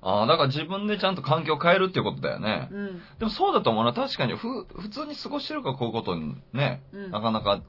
[0.02, 2.68] ああ、だから自分でちゃんと環境を変えるっていうことだよね。
[2.70, 3.02] うん。
[3.18, 3.92] でもそうだと思うな。
[3.92, 7.10] 確かに、ふ、普通に過ごしてるからこういうことにね、うん。
[7.10, 7.62] なかなか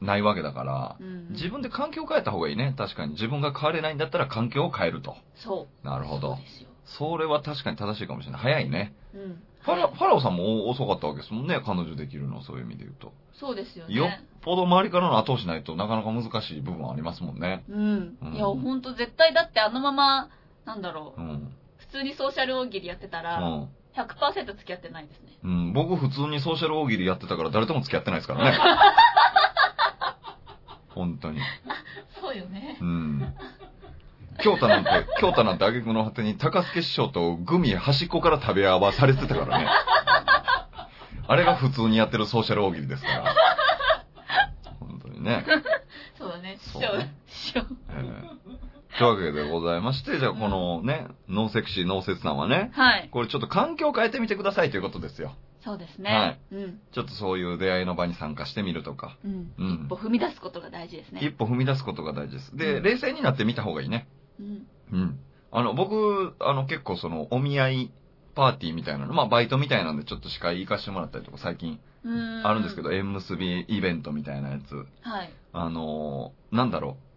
[0.00, 2.74] ないわけだから、うん、自分で環境を変えた方がいいね。
[2.76, 3.12] 確かに。
[3.12, 5.16] 自分が変われないんだったら環境を変えると。
[5.34, 5.86] そう。
[5.86, 6.44] なるほどそう。
[6.44, 6.68] ですよ。
[6.84, 8.40] それは確かに正しいかもしれない。
[8.40, 8.94] 早いね。
[9.14, 9.42] うん。
[9.60, 11.60] ファラ、ファラオさんも遅かったわけですもんね。
[11.64, 13.12] 彼女できるの、そういう意味で言うと。
[13.34, 14.24] そうですよよっね。
[14.40, 17.64] ぽど周りからの後押しないとなかなか難しい部分はありますもんね。
[17.68, 18.16] うん。
[18.22, 20.30] うんいや、ほんと絶対だってあのまま、
[20.68, 21.52] なんだろう、うん。
[21.78, 23.68] 普通にソーシャル大喜利やってたうら、ん。
[23.96, 25.28] 100%付き合ってないですね。
[25.42, 25.72] うん。
[25.72, 28.58] 僕普通にソーシャル大喜利やってたから誰とも付き合ってないですからね。
[30.94, 31.40] 本当に。
[32.20, 32.84] そうよねう。
[32.84, 33.34] ん。
[34.42, 39.66] 京太なんて、京太なんて挙句の果てに高助師匠とグミ端っこから食べ合わされてたからね。
[41.26, 43.34] あれが普通にやってるソーシャル大喜利ですから。
[44.80, 45.44] 本当にね。
[46.18, 46.58] そうだね。
[46.60, 46.80] 師匠
[47.26, 47.60] 師匠。
[47.90, 48.47] えー
[48.98, 53.08] というわけでございまして、じゃあこのね、ノーセクシー、ノーセツさんはね、はい。
[53.12, 55.34] これちょっと環境を変えてみてくださいということですよ。
[55.64, 56.10] そうですね。
[56.10, 56.80] はいうん。
[56.92, 59.52] ちょっとそういう出会いの場に参加してみるとか、うん。
[59.58, 61.20] うん一歩踏み出すことが大事ですね。
[61.22, 62.56] 一歩踏み出すことが大事です。
[62.56, 64.08] で、うん冷静になってみた方がいいね。
[64.40, 64.66] うん。
[64.92, 65.18] うん。
[65.50, 67.90] あの、僕、あの、結構その、お見合い
[68.34, 71.80] パーティーみたいなの、まあ、バイトみたいなんでちょっと司会行かしてもらったりとか最近。
[72.44, 74.86] あるんですけど、縁結びイベントみたいなやつ。
[75.02, 75.30] はい。
[75.52, 77.07] あのーなんだろう。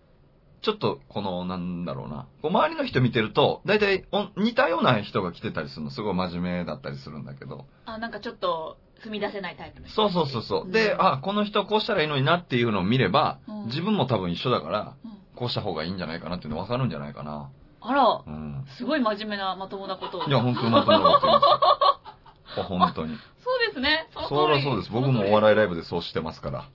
[0.61, 2.27] ちょっと、この、なんだろうな。
[2.41, 7.65] こう周りの人見てると、大体お似たような人が来てたりするの、すごい真面目だったりするんだけど。
[7.85, 10.71] あ、なんかちょっと踏み出せないタイプの人そうそうそうそう。
[10.71, 17.49] で、うんあ、この人こうしたらいいのになっていうのを見れば、うん自分も多分一緒だから、うんこうした方がいいんじゃないかなっていうの分かるんじゃないかな。
[17.79, 18.63] あら、うん。
[18.77, 20.23] すごい真面目なまともなことを。
[20.25, 21.47] いや、本当にまともなこと言うんで
[22.53, 22.63] すよ。
[22.69, 23.17] 本当に。
[23.43, 24.07] そうですね。
[24.29, 24.91] そうです。
[24.91, 26.65] 僕もお笑いライブでそうしてますから。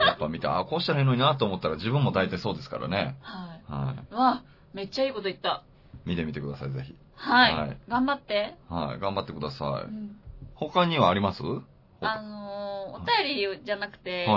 [0.00, 3.16] やっぱ見て、あ、こうしたらいいのになと思ったら自分も大体そうですからね。
[3.22, 3.72] はい。
[3.72, 4.42] はうわ、
[4.74, 5.64] めっちゃいいこと言った。
[6.06, 6.08] い。
[6.10, 6.94] 見てみてください、ぜひ。
[7.16, 7.54] はい。
[7.54, 8.54] はい頑張って。
[8.68, 9.00] はい。
[9.00, 9.88] 頑張ってください。
[9.88, 10.16] うん
[10.54, 11.42] 他にはあります？
[11.44, 11.62] は
[12.00, 14.28] あのー、お便りじゃなくて、い。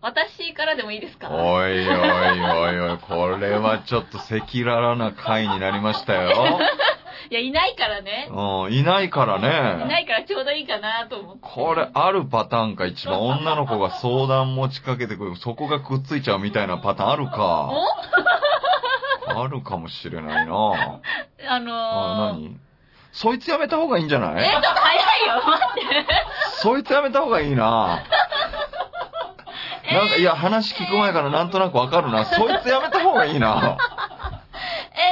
[0.00, 1.28] 私からでもいいですか？
[1.30, 6.58] おいおいおいおい、これはちょっと赤裸々な回になりましたよ。
[7.30, 8.28] いや、いないからね。
[8.30, 10.02] うん、いないからいなね。
[10.02, 11.40] いからちょうどいいかなと思って。
[11.42, 17.70] これ、あるパターンか、一番 女の子が相談持ちかけてくる、そこがくっついちゃうみたいなパターンあるか。
[19.36, 20.52] あるかもしれないな
[21.48, 22.56] あのー、あ、何？
[23.12, 24.50] そいつやめた方がいいんじゃえ、ない？
[24.50, 26.06] ちょっと早いよ、 待って。
[26.62, 28.02] そいつやめた方がいいな
[29.92, 32.24] なんか、いや、話聞く前からなんとなくわかるな。
[32.24, 33.76] そいつやめた方がいいな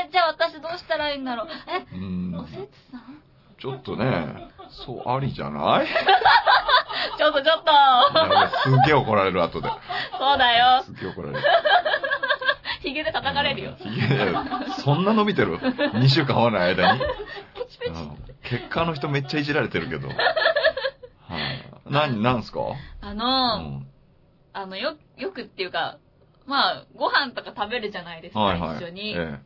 [0.08, 1.48] え、じゃあ私どうしたらいいんだろう。
[1.92, 2.58] え、うんおせつ
[2.90, 3.22] さん？
[3.60, 5.86] ちょっとね、そう、ありじゃない？
[5.86, 5.88] い
[7.18, 7.72] ちょっとちょっと。
[7.72, 9.68] やすっげえ怒られる、後で。
[10.18, 10.82] そうだよ。
[10.84, 11.44] すっげえ怒られる。
[12.80, 13.72] ヒゲで叩かれるよ。
[13.80, 14.44] いやいや
[14.78, 17.00] そんな伸びてる ?2 週間会わない間に？
[17.00, 17.06] ペ
[17.68, 17.92] チペチ。
[17.92, 20.08] うん結果の人めっちゃいじられてるけど。
[20.08, 20.16] はい。
[21.86, 22.60] 何、なんすか？
[23.02, 23.86] あうの、ん。
[24.54, 25.98] あの、よ、よくっていうか、
[26.46, 28.76] まあ、ご飯とか食べるじゃないですか、はいはい。
[28.78, 29.14] 一緒に。
[29.14, 29.38] え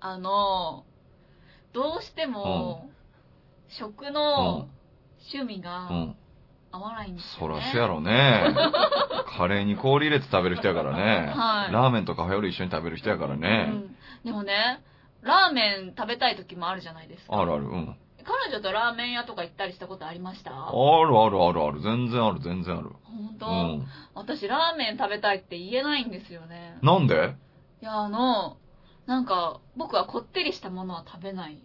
[0.00, 0.84] あの、
[1.72, 2.90] どうしても、
[3.68, 4.68] 食の
[5.32, 5.62] 趣味え。
[5.62, 6.16] がうん。
[6.72, 7.60] 合わないんですそよ、ね。
[7.60, 8.54] らそやろね。
[9.36, 11.32] カレーに氷入れて食べる人やからね。
[11.34, 13.70] はいラーメンとカフェオレ一緒に食べる人やからね。
[13.72, 13.96] うん。
[14.24, 14.80] でもね、
[15.22, 17.40] ラーメン食べたい時もあるじゃないですか。
[17.40, 17.64] あるある。
[17.64, 17.96] うん。
[18.24, 20.50] 彼女とラーメン屋とか行ったりしたことありました？
[20.52, 21.80] あるあるあるある。
[21.80, 22.90] 全然ある、全然ある。
[23.04, 23.86] 本当、うん。
[24.14, 26.78] 私ラーメン食べたいって言えないんですよね。
[26.82, 27.34] なんで？
[27.82, 28.58] いや、あの、
[29.10, 31.56] なんか、僕はこってりしたものは食べないっ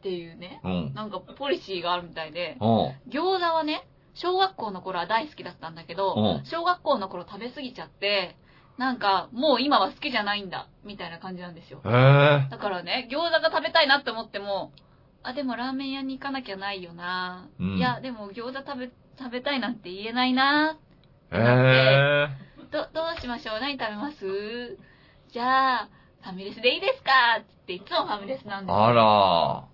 [0.00, 0.94] ていうね、うん。
[0.94, 2.66] なんかポリシーがあるみたいで、うん。
[3.12, 6.46] 餃子はね、小学校の頃は大好きだったんだけど、うん。
[6.46, 8.36] 小学校の頃食べ過ぎちゃって、
[8.78, 11.82] なんか、もう今は好きじゃないんだ、みたいな感じなんですよ。
[11.84, 14.72] だからね、餃子が食べたいなって思っても、
[15.22, 17.76] あ、でもラーメン屋に行かなきゃないよな、うん。
[17.76, 20.78] いや、でも餃子食べ、食べたいなんて言えないな
[21.32, 22.28] へえ。
[22.72, 23.60] ど、どうしましょう？
[23.60, 24.78] 何食べます？
[25.28, 25.88] じゃあ、
[26.22, 27.10] ファミレスでいいですか？
[27.40, 29.64] っていつもファミレスなんですよあら。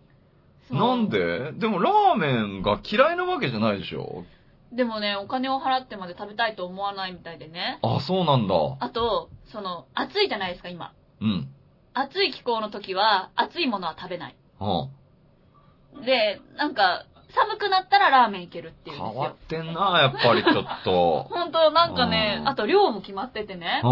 [0.68, 1.52] そうなんで？
[1.52, 4.24] でもラーメンが嫌いなわけじゃないでしょ
[4.72, 7.78] でもね、お金を払ってまで食べたいと思わないみたいでね。
[7.83, 8.54] あ、そうなんだ。
[8.80, 10.92] あと、その、暑いじゃないですか、今。
[11.20, 11.48] うん。
[11.92, 14.37] 暑い気候の時は、暑いものは食べない。
[14.61, 16.04] うん。
[16.04, 19.11] で、なんか、寒くなったらラーメンいけるっていうんですよ。
[19.12, 21.26] 変わってんな、やっぱりちょっと。
[21.30, 23.80] 本当なんかねう、んあと量も決まっててね。
[23.85, 23.87] う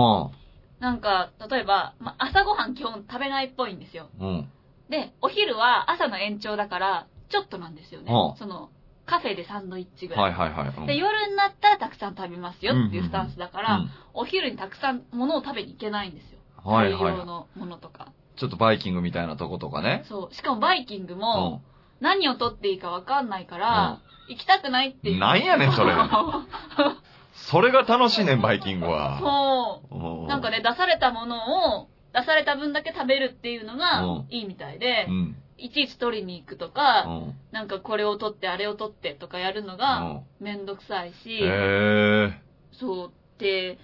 [0.82, 4.08] なんか、例えば、ま、朝ごはん基本食べないっぽいんですよ。
[4.18, 4.24] ん。
[4.24, 4.48] うん。
[4.90, 8.34] で、お昼は朝の延長だから、ちょっとなんですよねう。
[8.34, 8.70] んその、
[9.06, 10.32] カフェでサンドイッチぐらい。
[10.34, 10.76] はいはいはい。
[10.76, 16.38] うんで、夜になったらたくさん食べますよっていうスタンスだから、うんお昼にたくさん物を食べに行けないんですよ。
[16.62, 17.16] はいはい。
[17.24, 18.08] のものとか。
[18.36, 20.04] ちょっとバイキングみたいなとことかね。
[20.08, 20.34] そう。
[20.34, 21.62] しかもバイキングうも、
[22.00, 22.04] ん。
[22.04, 25.20] 何を取っていいかわかんないから、行きたくないっていう。
[25.20, 25.94] なんやねんそれ
[27.32, 29.18] それが楽しいねん、バイキングは。
[29.20, 30.28] そうう。
[30.28, 35.36] なんかね、出されたものを、出された分だけ食べるっていうのがうんいいみたいで、うん。
[35.58, 37.34] いちいち取りに行くとうか、ん。
[37.52, 42.40] なんかこれを取ってあれを取ってとかやるのうがんめんどくさいし、へえ。
[42.72, 43.78] そうって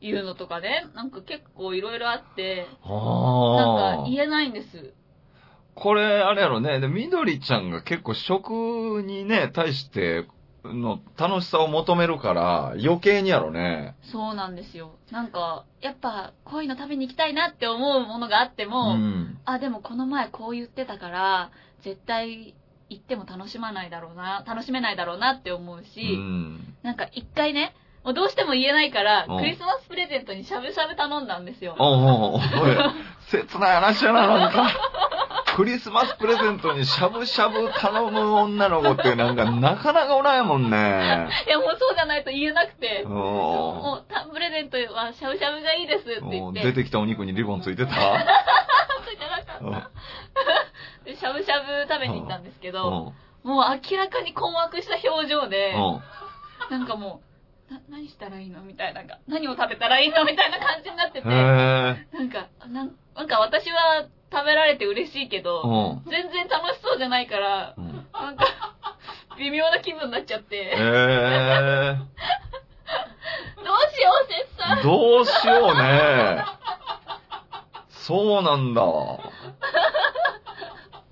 [0.00, 3.96] いうのとかね、なんか結構いろいろあって、なんはあ。
[4.04, 4.94] か言えないんです。
[5.74, 6.80] これ、あれやろね。
[6.80, 10.26] で、みどりちゃんが結構食にね、対して
[10.64, 13.94] の楽しさを求めるから、余計にやろね。
[14.12, 14.92] そうなんですよ。
[15.10, 19.38] なんか、やっぱこういうの食べに行きたいなって思うものがあってうも、ん。
[19.44, 21.50] あ、でもこの前こう言ってたから、
[21.82, 22.54] 絶対
[22.90, 26.74] 行っても楽しまないだろうな、楽しめないだろうなって思うし、うん。
[26.82, 29.38] なんか一回ね、もうどうしても言えないから、うん。
[29.40, 31.76] クリスマスプレゼントにしゃぶしゃぶ頼んだんですよ。
[31.78, 32.40] おうおうおう
[33.28, 34.70] 切ない話やな、なんか。
[35.56, 41.28] クリスマスプレゼントにしゃぶしゃぶ頼む女の子ってなんかなかなかおらんやもんね。
[41.46, 47.92] いやもうそうじゃないと言えなくて、おもうたプレゼントはしゃぶしゃぶがいいですって言って、出てきたお肉にリボンついてた？
[47.92, 49.90] ついてなかった。
[51.04, 52.92] でしゃぶしゃぶ食べに行ったんですけうど、ん。
[53.42, 56.78] もう明らかに困惑した表情で、うん。
[56.78, 57.29] なんかもう、な、
[57.88, 58.62] 何したらいいの？
[58.62, 60.24] みたいな、何を食べたらいいの？
[60.24, 61.28] みたいな感じになってて。
[61.28, 61.92] な
[62.24, 65.62] んか、なんなんか私は食べられて嬉しいけど、
[66.04, 66.10] うん。
[66.10, 68.44] 全然楽しそうじゃないから、うんなんか、
[69.38, 70.76] 微妙な気分になっちゃって、へえ。
[73.56, 74.82] どうしよう、節さん。
[74.82, 76.44] どうしようね。
[77.90, 78.82] そうなんだ。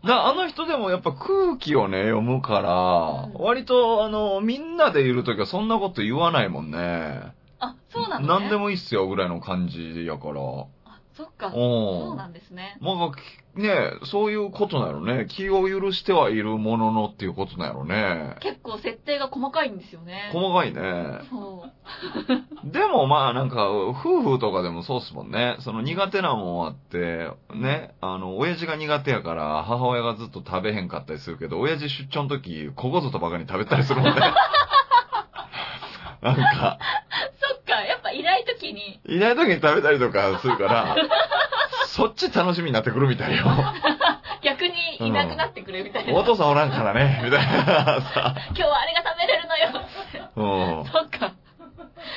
[0.05, 7.33] だあの人でもやっぱ空気をね、読むから、うん割と、あの、みんなでいるときはそんなこと言わないもんね。
[7.59, 8.29] あ、そうなのね。
[8.29, 10.41] 何でもいいっすよ、ぐらいの感じやから。
[11.19, 11.49] あ、そっか。
[11.49, 12.77] うんそうなんですね。
[12.81, 13.13] まあ、
[13.57, 15.27] きねそういうことなのね。
[15.29, 18.37] 気を許してはいるもののっていうことなのね。
[18.41, 20.31] 結構設定が細かいんですよね。
[20.33, 20.81] 細かいね。
[21.31, 21.73] そう。
[22.71, 25.57] でもまあなんか、夫婦とかでもそうっすもんね。
[25.61, 34.21] その苦手なもんあって、ね、あの、親父が苦手やから母親がずっと食べへんかったりするけど、親父出張の時、ここぞとばかりに食べたりするもんね。
[36.21, 36.79] なんか、
[38.39, 40.97] ない時に、いない時に食べたりとかするから、
[41.87, 43.45] そっち楽しみになってくるみたいよ。
[44.43, 46.15] 逆にいなくなってくれみたいな。
[46.15, 48.35] お父さんおらんからね、 みたいなさ。
[48.49, 50.81] 今日はあれが食べれるのよ。
[50.81, 50.85] うん。
[50.87, 51.33] そっか。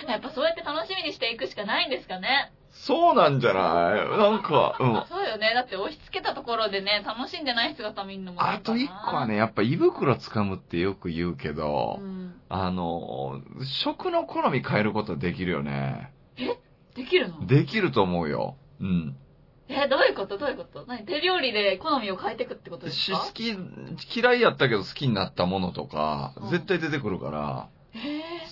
[0.07, 2.51] やっぱそうやって楽しみにしていくしかないんですかね。
[2.87, 3.59] そうなんじゃな
[3.95, 4.17] い？
[4.17, 5.03] なんか、うん。
[5.07, 5.51] そうよね。
[5.53, 12.33] だって押し付けたところでね、楽しんでない姿見るのもあと一個はね、、やっぱ胃袋掴むってよく言うけど、うん。
[12.49, 13.41] あの、
[13.83, 16.11] 食の好み変えることできるよね。
[16.95, 17.45] できるの？
[17.45, 18.55] できると思うよ。
[18.79, 19.15] うん。
[19.69, 20.37] え、どういうこと？
[20.37, 20.83] どういうこと？
[20.87, 21.05] 何？
[21.05, 23.55] 手料理で好みを変えていくってことですし、か好き、
[24.19, 28.01] 嫌いやったけど好きになったものとかうん、絶対出てくるから、えー、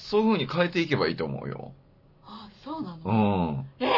[0.10, 1.74] そういう風に変えていけばいいと思うよ。
[2.26, 3.65] あ、そうなの、うん。
[3.86, 3.89] えー、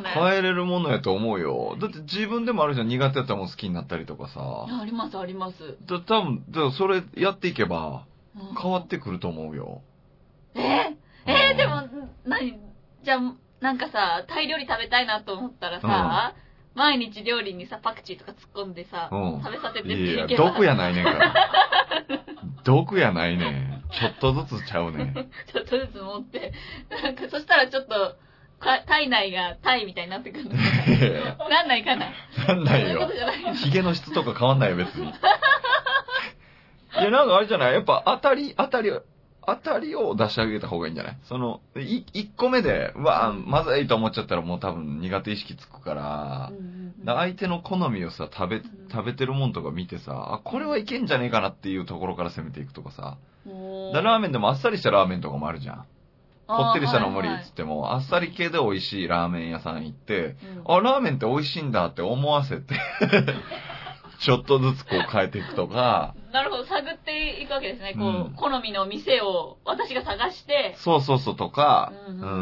[0.00, 0.10] ね。
[0.14, 1.76] 変えれるものやと思うよ。
[1.80, 2.88] だって自分でもあるじゃん。
[2.88, 4.40] 苦手やったもん好きになったりとかさ。
[4.40, 5.56] ありますあります。
[5.86, 9.82] だ多分、だそれやっていけばうん変わってくると思うよ。
[10.54, 10.58] え？
[10.58, 10.62] ー、
[11.26, 11.82] えー、でも、
[12.24, 12.58] 何？
[13.04, 16.34] じゃあ、なんかさ、タイ料理食べたいなと思ったらさ、
[16.74, 21.34] 毎日料理にさ、パクチーとか突っ込んでさ、うん食べさせてっていや毒やないねんから。
[22.64, 23.84] 毒やないねん。
[23.90, 25.14] ちょっとずつちゃうねん。
[25.52, 26.52] ちょっとずつ持って、
[27.02, 28.16] なんか、そしたらちょっと、
[28.60, 31.48] か体内がタイみたいになってくるのかな。
[31.48, 32.06] なんないかな。
[32.48, 33.12] なんないよそういうこと。
[33.16, 33.54] じゃないの。
[33.54, 35.06] 髭の質とか変わんないよ、別に。
[37.00, 37.74] いや、なんかあれじゃない？
[37.74, 38.90] やっぱ当たり、当たり、
[39.46, 41.16] 当たりを出してあげた方がいいんじゃない？
[41.24, 46.52] その、い、一個目で、うわまずいと思っちゃったらもう多分苦手意識つくから
[47.06, 53.16] 相手の好みをさ、食べ、食べてるもんとか見てさ、あ、これはいけんじゃねえかなっていうところから攻めていくとかさ。
[53.46, 55.84] ラーメンでもあっさりしたラーメンとかもあるじゃん。
[56.56, 60.36] こってりしたの無理っつっても、あっさり系で美味しいラーメン屋さん行って、
[60.66, 62.74] あ、ラーメンって美味しいんだって思わせて、
[64.20, 67.94] ちょっとずつこう変えていくとか、なるほど、探っていくわけですね。
[67.94, 70.74] こう、うん好みの店を私が探して。
[70.78, 72.34] そうそうそうとか、うんうんうんうん。
[72.34, 72.36] う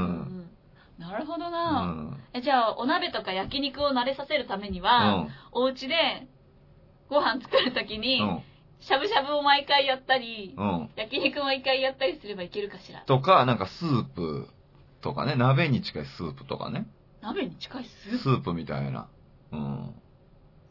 [0.45, 0.51] ん
[0.99, 2.25] なるほどうな、ん。
[2.35, 5.29] えじゃあ、お鍋とか焼肉を慣れさせるためにうは、ん。
[5.53, 6.27] お家で
[7.09, 8.43] ご飯作るときに、うん。
[8.81, 10.91] しゃぶしゃぶを毎回やったり、うん。
[10.97, 13.01] 焼肉も毎回やったりすればいけるかしら。
[13.01, 14.49] とか、なんかスープ
[15.01, 16.87] とかね、鍋に近いスープとかね。
[17.21, 18.19] 鍋に近いスープ？
[18.19, 19.09] スープみたいな。
[19.53, 19.95] うん。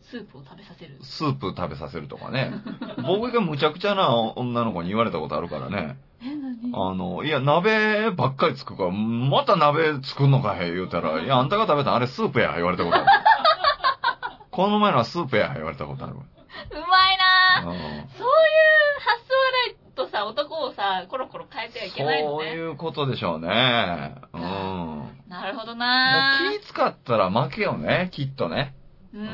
[0.01, 0.97] スープを食べさせる。
[1.01, 2.53] スープ食べさせるとかね。
[3.05, 5.97] 僕がむちゃくちゃな女の子に言われたことあるからね。
[6.21, 6.57] え、何？
[6.73, 13.05] あの、いや、鍋ばっかりつくから、また鍋作んのかへ言うたら、いや、あんたが食べたんあれスープや、言われたことある。
[14.49, 16.13] この前のはスープや、言われたことある。
[16.15, 17.16] うまい
[17.63, 22.45] そういう発想がないとさ、男をさ、コロコロ変えてはいけないのね。
[22.49, 24.15] そういうことでしょうね。
[24.33, 24.41] うん。
[24.41, 26.59] もうなるほどなぁ。
[26.59, 28.73] 気使ったら負けよね、きっとね。
[29.13, 29.27] うーん。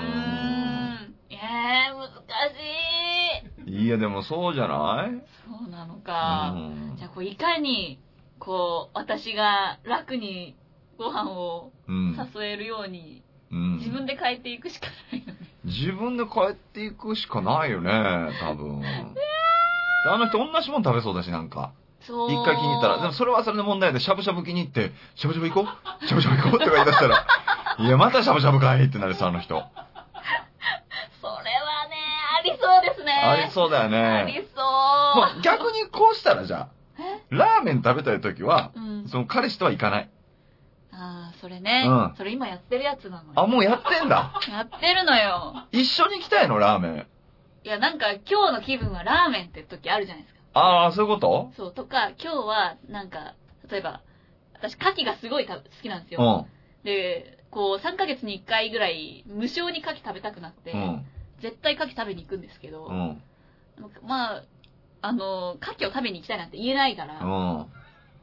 [1.29, 2.09] えー、難
[3.65, 3.83] しい。
[3.85, 5.11] いや、でもそうじゃない？
[5.47, 6.51] そうなのうか。
[6.51, 7.99] んじゃあ、こう、いかに、
[8.39, 10.55] こう、私が楽に
[10.97, 12.15] ご飯をうん。
[12.35, 15.39] 誘えるように、うん自分で変えていくしかないのね。
[15.65, 17.89] 自分で変えていくしかないよね、
[18.41, 18.81] 多分。
[20.05, 21.71] あの人同じもん食べそうだし、なんか。
[22.01, 22.31] そう。
[22.31, 22.97] 一回気に入ったら。
[22.99, 25.69] でもそれはそれで問題で、しゃぶしゃぶ気に入って、しゃぶしゃぶ行こ
[26.01, 26.05] う？
[26.07, 27.25] しゃぶしゃぶ行こうとか言い出したら、
[27.79, 29.55] いや、またしゃぶしゃぶかいってなるさ、あの人。
[29.55, 29.69] それは
[31.87, 31.95] ね、
[32.39, 33.13] ありそうですね。
[33.13, 34.25] ありそうだよあね。
[34.27, 36.67] りそまあ逆にこうしたらじゃあ、
[36.99, 37.21] え？
[37.29, 39.07] ラーメン食べたい時は、うん。
[39.07, 40.09] その彼氏とは行かない。
[40.95, 43.39] ああ、それね、うんそれ今やってるやつなのよ。
[43.41, 44.33] あ、もうやってんだ。
[44.49, 45.67] やってるのよ。
[45.71, 47.07] 一緒に行きたいの、ラーメン。
[47.63, 50.41] いや、なんか今日の気分はラーメンって時あるじゃないですか。
[50.53, 51.51] ああ、そういうこと？
[51.57, 53.35] そう、とか、今日は、なんか、
[53.71, 54.01] 例えば、
[54.53, 56.47] 私、牡蠣がすごいた好きなんですよ。
[56.83, 56.85] うん。
[56.85, 61.05] で、こう、3ヶ月に1回ぐらい、無償に牡蠣食べたくなって、うん。
[61.39, 63.23] 絶対牡蠣食べに行くんですけど、うん。
[64.03, 64.43] まあ、
[65.01, 67.59] あの、牡蠣を食べに行きたいなんて言えないから、うん。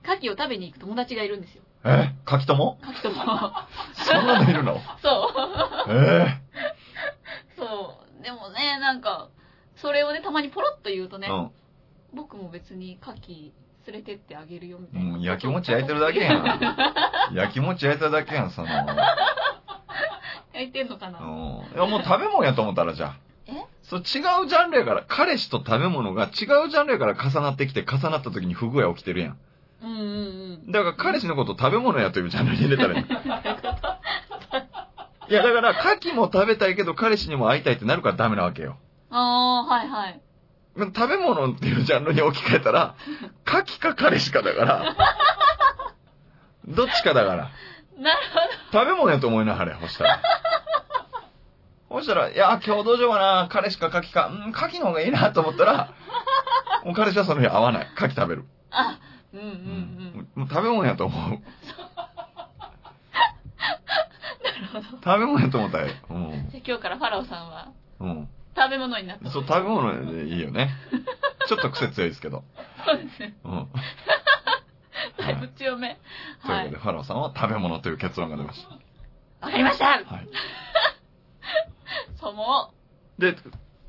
[0.04, 1.62] 牡蠣を食べに行く友達がいるんですよ。
[1.84, 3.52] え柿とも牡蠣とも。
[3.94, 4.78] そんなのいるの？
[5.02, 5.30] そ
[5.88, 5.92] う。
[5.92, 6.26] え？
[7.56, 8.22] そう。
[8.22, 9.28] でもね、なんか、
[9.76, 11.28] それをね、たまにポロッと言うとね。
[12.12, 13.50] 僕も別に牡蠣
[13.86, 15.16] 連れてってあげるよみたういな。
[15.16, 16.44] ん、焼きもち焼いてるだけやん。
[17.34, 18.68] 焼きもち焼いてるだけやん、その。
[18.68, 21.12] え焼いてんのかうん。
[21.12, 21.18] な。
[21.18, 23.14] いや、もう食べ物やと思ったら、じゃあ。
[23.46, 23.52] え？
[23.82, 24.04] そう、違う
[24.48, 26.30] ジャンルやから、彼氏と食べ物が違う
[26.68, 29.38] ジャンルやから重なってきて、重なった時に不具合起きてるやん。
[29.82, 30.72] うんうんうん。
[30.72, 33.06] だから彼氏のことを食べ物やというジャンルに入れたらいい。
[35.30, 38.78] いや、だから、牡蠣も食べたいけど、彼氏にも会いたいってなるからダメなわけよ。
[39.10, 40.20] ああ、はいはい。
[40.76, 42.96] 食べ物っていうジャンルに置き換えたら、
[43.46, 44.96] 牡蠣か彼氏かだから、
[46.66, 47.50] どっちかだから。
[47.98, 48.20] なる
[48.72, 50.20] 食べ物やと思いなはれ、ほしたら。
[51.88, 55.92] ほしたら、いや、今日どうしようかな、彼氏か牡蠣か、うん、牡蠣の方がいいなと思ったら、
[56.84, 57.88] もう彼氏はその日会わない。
[57.94, 58.44] 牡蠣食べる。
[58.70, 58.78] ほ
[59.32, 60.28] うんうんうん。
[60.34, 61.30] もう食べ物やと思う。
[61.30, 61.36] な
[64.60, 64.86] るほど。
[65.02, 66.12] 食べ物やと思ったらええ。
[66.12, 66.30] うん。
[66.50, 68.28] じゃあ今日からファラオさんはうん。
[68.56, 69.30] 食べ物になった。
[69.30, 70.70] そう、食べ物でいいよね。
[71.48, 72.44] ちょっと癖強いですけど。
[72.84, 73.36] そうですね。
[73.44, 73.68] うん。
[75.18, 75.98] だいぶ強め。
[76.40, 76.78] はいということで、。
[76.78, 78.66] ファラオさんは食べ物という結論が出まし
[79.40, 80.14] わかりましたた。
[80.14, 80.28] はい。
[82.20, 82.72] そうも
[83.18, 83.36] で、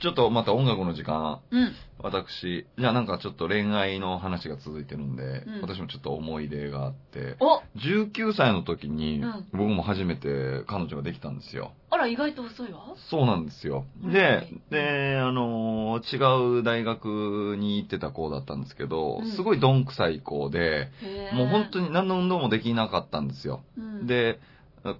[0.01, 1.57] ちょっとまた音楽の時間、う。
[1.57, 1.71] うん。
[1.99, 11.73] 私、じゃあなんかちょっと恋愛の話が続いてるんで、うん私もちょっと思い出があって、お19歳の時にうん僕も初めて彼女ができたんですよ。
[11.91, 12.95] あら、意外と遅いわ。
[13.11, 13.85] そうなんですよ。
[14.03, 20.89] で、で、あのー違う大学に行ってた子だったんですけど、うんすごいどんくさい子で、
[21.33, 23.61] もう本当に何の運動もできなかったんですよ。
[23.77, 24.39] うん、で、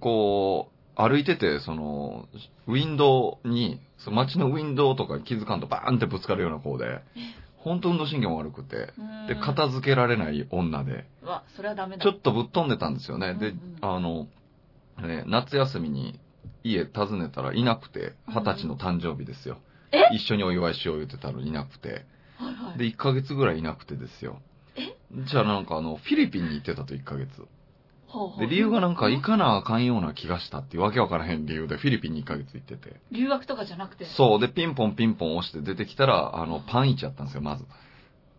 [0.00, 2.28] こう、歩いてて、その、
[2.66, 7.00] ウィンドウに、その街のウィンドウとかに気づかんとバーンってぶつかるような子で、
[7.56, 12.02] 本当運動神経も悪くて、うんで、片付けられない女で、うわ、それはダメだ。
[12.02, 13.34] ちょっとぶっ飛んでたんですよね。
[13.34, 14.26] であの、
[15.00, 16.18] ね夏休みに
[16.64, 19.58] 家訪ねたらいなくて、うん二十歳の誕生日ですよ。
[19.92, 20.14] え？
[20.14, 22.04] 一緒にお祝いしよう言ってたのにいなくて。
[22.36, 22.78] はいはい。
[22.78, 24.40] で、1ヶ月ぐらいいなくてですよ。
[24.74, 24.96] え？
[25.30, 27.28] じゃあなんかあの、フィリピンに行ってたと1ヶ月。
[28.38, 33.00] で、理由がなんか行かなあかんような気がしたっていうわけわからへん理由でフィリピンに1ヶ月行ってて。
[33.10, 34.04] 留学とかじゃなくて？
[34.16, 34.40] そう。
[34.40, 37.64] で、ピンポンピンポン押して出てきたら、あの、パンイチやったんですよ、まず。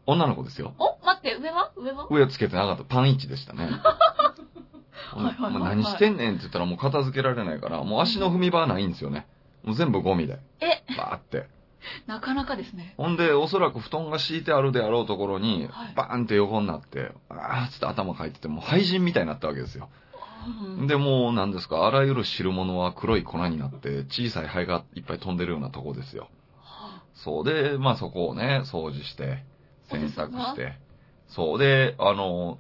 [0.06, 0.74] 女の子ですよ。
[0.80, 1.72] お待って、上は？
[1.76, 2.08] 上は？
[2.10, 2.84] 上つけてなかった。
[2.84, 3.70] パンイチでしたね。
[5.14, 9.28] はいはいはいはいもう何してんねんって言ったらもう片付けられないから、もう足の踏み場はないんですよね。
[9.64, 10.40] もう全部ゴミで。
[10.60, 11.48] え、バーって。
[12.08, 12.94] なかなかですね。
[12.98, 19.90] ほんで、おそらく布団が敷いてあるであろうところにはい、バーンって横になって、あーっつって頭かいてて、もう廃人みたいになったわけですよ。
[20.68, 26.30] うんで、もう何ですか、あらゆる汁物は黒い粉になって、小さい灰がいっぱい飛んでるようなとこですよ。
[26.62, 29.44] はそうで、まあそこをね、掃除して、
[29.90, 30.78] 洗濯して。
[31.28, 32.58] そうで、あの、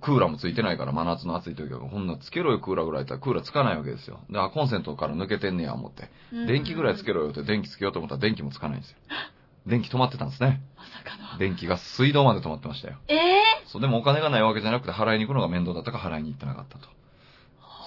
[0.00, 4.20] クーラーもついてないから真夏の暑い時は、こんなつけろよクーラーぐらいやったらクーラーつかないわけですよ。
[4.30, 6.04] で、あ、コンセントから抜けてんねや思って。
[6.04, 7.16] あ電気ぐらいつける。
[7.16, 8.96] ろよって電気つけようと思ったら電気もつかないんですよ。
[9.66, 10.60] 電気止まってたんですね。
[10.76, 11.38] まさかの。
[11.38, 12.96] 電気が水道まで止まってましたよ。
[13.08, 16.88] ええそう、でもお金がないわけじゃなくて払いに行くのが面倒だったから払いに行ってなかったと。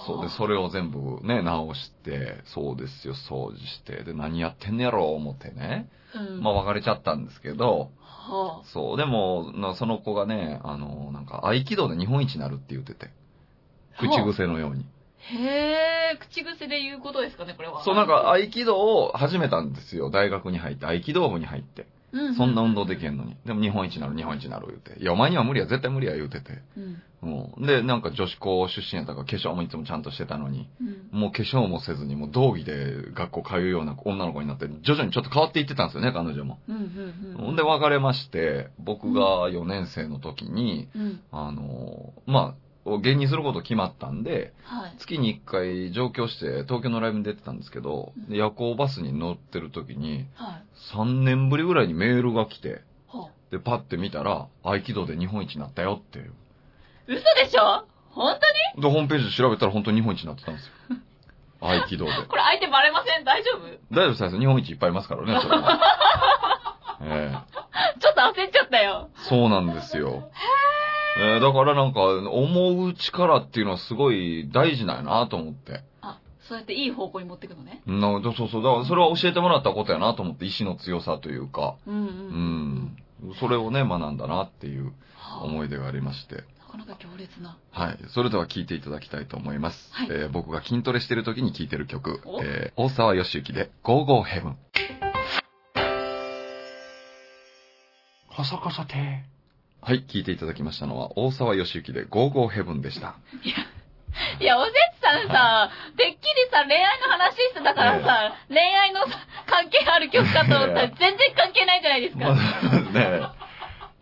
[0.04, 5.88] ーそうで、それを全部ね、直して、そうですよ、掃除して、で、何やってんねやろ、思ってね。
[6.14, 6.42] うん。
[6.42, 13.10] まあ別れちゃったんですけど、はそう、でも、なその子がね、あの、なんか、合気道で日本一になるって言ってて。
[13.96, 14.86] あ口癖のように。
[15.18, 17.84] へえ、口癖で言うことですかね、これは。
[17.84, 20.10] そう、なんか、合気道を始めたんですよ。
[20.10, 21.86] 大学に入って、合気道部に入って。
[22.12, 23.36] うそんな運動できへんのに。
[23.44, 25.02] でも日本一になる、日本一になる言うて。
[25.02, 26.58] いや、お前には無理や、絶対無理や言うてて。
[26.76, 27.02] うん。
[27.56, 27.66] うん。
[27.66, 31.20] で、なんか女子校出身やったから化粧もいつもちゃんとしてたのに、うん。
[31.20, 36.58] もう化粧もせずに、もう道着で学校通うような女の子になって、徐々にちょっと変わっていってたんですよね、彼女も。
[36.68, 36.76] うん。
[36.76, 37.30] うん。
[37.30, 37.46] うん。
[37.46, 41.20] ほんで別れまして、僕が4年生の時に、うん。
[41.30, 42.69] あの、まあ、
[43.02, 44.96] 芸人すること決まったんで、はい。
[44.98, 50.62] 月に1回上京して東京のライブに出てたんですけど、で夜行バスに乗ってる時に、はい。
[50.94, 56.32] 3年ぶりぐらいにメールが来て、ほで、パッて見たら、合気道で日本一になったよっていう。
[57.08, 57.14] う。
[57.14, 57.86] 嘘でしょ？
[58.12, 58.38] 本
[58.74, 58.82] 当に？
[58.82, 60.72] で、ホームページ調べたら本当に日本一になってたんですよ。
[61.60, 62.12] 合気道で。
[62.26, 63.24] これ相手バレません？
[63.24, 63.66] 大丈夫？
[63.94, 65.78] 大丈夫です、日本一いっぱいいますからね、それは。
[67.02, 69.08] ええちょっと焦っちゃったよ。
[69.28, 70.30] そうなんですよ。
[71.18, 75.82] えーだからなんか、思う力っていうのはすごい大事なんやなと思って。
[76.00, 77.82] あ、そうやっていい方向に持っていくのね。
[77.86, 78.62] なそうそう。
[78.62, 82.04] だからそれは教えてもらったことやなと思って、意志の強さというか、うんうん。
[82.04, 82.08] う
[83.22, 83.30] うん。
[83.30, 83.34] ん。
[83.40, 84.86] それをね、学んだなっていう
[85.16, 86.36] はあ思い出がありまして。
[86.36, 86.42] な
[86.72, 87.58] かなか強烈な。
[87.72, 87.98] はい。
[88.14, 89.76] それでは聴いていただきたいと思います。
[89.92, 94.54] はいえー僕が筋トレしてる時に聴いてる曲お、えー大沢よしゆきで Go Go Heaven。
[98.36, 99.24] カサカサて
[99.82, 103.14] はい、聴いていただきましたのは、大沢よしゆきで Go Go Heaven でした。
[104.38, 106.18] いや、おせつさんさ、てっきり
[106.50, 112.32] さ、恋愛の話してたからさ、恋愛のさ関係ある曲かと思ったらいや全然関係ないじゃないですまか。
[112.32, 113.22] あね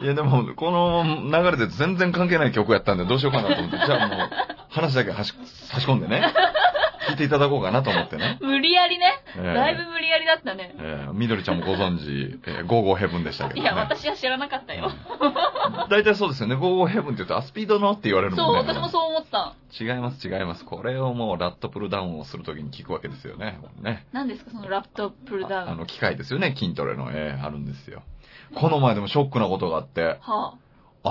[0.00, 4.30] いやでも、この流れで全然関係ない曲やったんでどうしようかなと思って、じゃあもう、
[4.70, 5.32] 話だけはし
[5.70, 6.22] 差し込んでね。
[7.08, 8.38] 聞いていただこうかなと思ってね。
[8.42, 9.06] 無理やりね。
[9.36, 10.74] えだいぶ無理やりだったね。
[10.78, 13.62] えー、みどりちゃんもご存知、えー、ゴーゴーヘブンでしたけどね。
[13.62, 14.90] いや、私は知らなかったよ。
[15.90, 16.56] 大体そうですよね。
[16.56, 18.72] ゴーゴーヘブンって言うと、あ、スピードのって言われるそう、もんね。
[18.72, 19.54] 私もそう思った。
[19.78, 20.64] 違います、違います。
[20.64, 23.58] これをもうラットプルダウンをするときに聞くわけですよね。
[23.80, 25.68] ね何ですか、そのラットプルダウン。
[25.68, 26.54] ああの、機械ですよね。
[26.56, 28.02] 筋トレの、えーあるんですよ。
[28.54, 30.54] この前でもショックなことがあって、は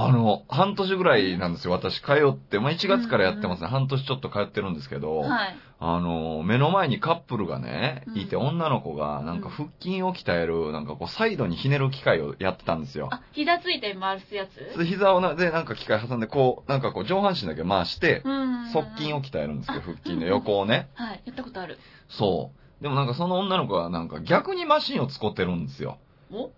[0.05, 1.71] あの、半年ぐらいなんですよ。
[1.73, 3.67] 私通って、まあ、1月からやってますね。
[3.67, 5.57] 半年ちょっと通ってるんですけあ、ど、はい。
[5.79, 13.09] あの、目の前にカップルがね、うんいて、女の子が、なんか腹筋を鍛える、なんかこう、サイドにひねる機械をやってたんですよ。
[13.11, 14.77] あ、膝ついて回すやつ？
[14.77, 18.71] で膝をな、で、なんか機械挟んで、こう、なんかこう、上半身だけ回して、うん。
[18.71, 20.89] 側筋を鍛えるんですけど、あ腹筋の横をね。
[20.93, 21.77] はい、やったことある。
[22.09, 22.83] そう。
[22.83, 25.97] でもなんかその女の子はなんか逆にマシンを使ってるんですよ。
[26.31, 26.51] お？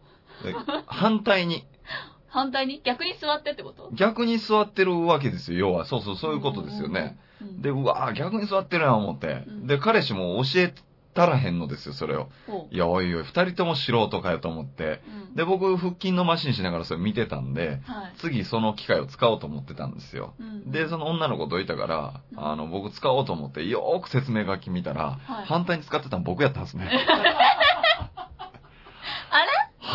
[0.44, 0.54] で
[0.86, 1.66] 反対に。
[2.30, 3.90] 反対に逆に座ってってこと？
[3.94, 5.86] 逆に座ってるわけですよ、要は。
[5.86, 7.18] そうそう、そういうことですよね。。
[7.42, 9.52] うん、で、うわぁ、逆に座ってるな思ってう。
[9.52, 10.74] んで、彼氏も教え
[11.14, 12.28] たらへんのですよ、それを。
[12.48, 14.84] ほいや、おいおい、二人とも素人かよと思って。
[14.84, 15.02] う。
[15.30, 18.14] うん、で、僕、腹筋のマシンしながらそれ見てたんで、はい。
[18.18, 20.34] 次その機械を使おうと思ってたんですよ。
[20.40, 26.90] うんで、その女の子どいたから、うんあの、僕使おうと思って、よーく説明書き見たら、はい反対に使ってたの僕やったんですね。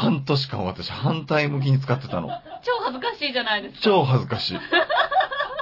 [0.05, 2.29] 半年間私反対向きに使ってたの。
[2.63, 3.81] 超恥ずかしいじゃないですか。
[3.83, 4.59] 超恥ずかしい。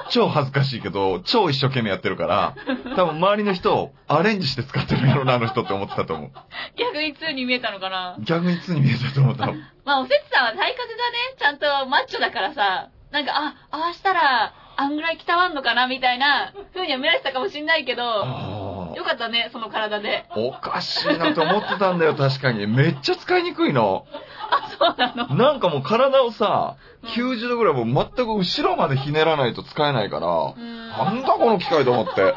[0.09, 2.55] 超恥ずかしいけど、超一生懸命やってるから、
[2.95, 6.31] 多分周りの人をアレンジして使ってるんやろな、あの人って思ってたと思う。
[6.77, 9.53] 逆に2に見えたのかな逆に通に見えたと思ったの。
[9.85, 20.25] まあ、おせつさんは体格がね、ちゃんとマッチョだからさ、なんか、あ、ああしたら、あんぐらい鍛わんのかなみたいな風には見られてたかもしんないけど、あよかったね、その体で。
[20.35, 22.67] ーおかしいなって思ってたんだよ、確かに。
[22.67, 24.05] めっちゃ使いにくいの。
[24.49, 25.35] あ、そうなの。
[25.35, 32.33] なんかもう体をさ、うん90度ぐらいもう全く後ろまでひねらないと使えないから、んなんだこの機械と思って。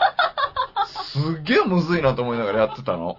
[1.04, 3.16] すっげえむずいなと思いながらやってたの。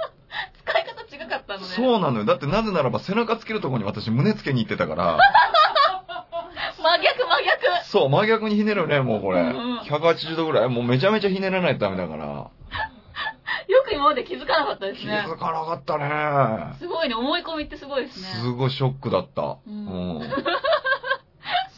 [0.64, 1.66] 使い方違かったのね。
[1.66, 2.24] そうなのよ。
[2.24, 5.18] だってなぜならば背中つけるとこに私胸つけに行ってたから、
[6.82, 7.84] 真逆真逆。
[7.84, 9.40] そう、真逆にひねるね、もうこれ。
[9.40, 10.68] うんうん180度ぐらい。
[10.68, 12.24] もうめちゃめちゃひねらないとダメだから。
[13.68, 15.24] よく今まで気づかなかったです気ね。
[15.26, 16.74] づかなかったね。
[16.78, 18.28] すごいね、思い込みってすごいですね。
[18.40, 19.42] すごいショックだった。
[19.42, 20.20] ううんん。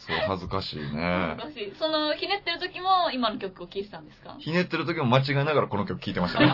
[0.05, 1.37] そう、恥ずかしいね。
[1.39, 1.73] 難しい。
[1.79, 4.35] その、ひねってる時も今の曲を聴いてたんですか？
[4.39, 6.53] ひねってる時も間違いながらこの曲聴いてましたね。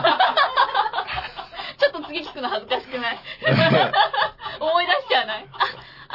[1.78, 3.18] ちょっと次聴くの恥ずかしくない？
[4.60, 5.46] 思い出しちゃわない？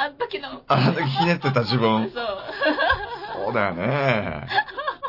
[0.06, 0.62] あ、あの時の。
[0.68, 2.12] あの時ひねってた自分。
[2.14, 2.38] そう。
[3.46, 4.48] そうだよね。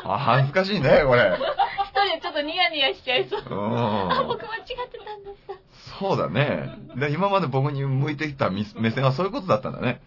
[0.03, 1.37] あ、恥ずかしいね、これ。
[1.85, 3.41] 一人でちょっとニヤニヤしちゃいそう。
[3.49, 4.27] あ、うん。
[4.27, 5.97] 僕間違ってたんです。
[5.99, 6.77] そうだね。
[6.95, 10.01] で今まで僕に向いてきた目目線はそういうことだったんだね。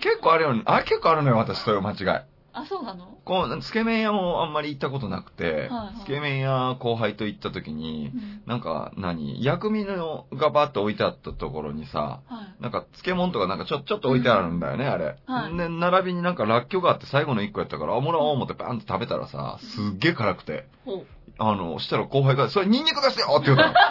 [0.00, 0.62] 結構あるよね。
[0.64, 2.20] あ、結構あるのよ、私、そういう間違い。
[2.52, 3.18] あ、そうなの？
[3.24, 8.42] こう、つけ麺屋もあんまり行ったことなくて、はいはいつけ麺屋後輩と行った時にう、ん。
[8.46, 12.62] なんか何、薬味のがバッと置いてあったところにさ、はい。
[12.62, 15.16] なんか漬物とかなんかちょ、ちょっと置いてあるんだよね、あれ。
[15.26, 20.66] はいで、並びになんからっきょうがあって最後の一個やったから、あ、もらおう思ってバンと食べたらさ、すっげえ辛くて。
[20.84, 21.06] ほう。
[21.38, 23.74] あの、したら後輩が、それニンニクですよって言うたの。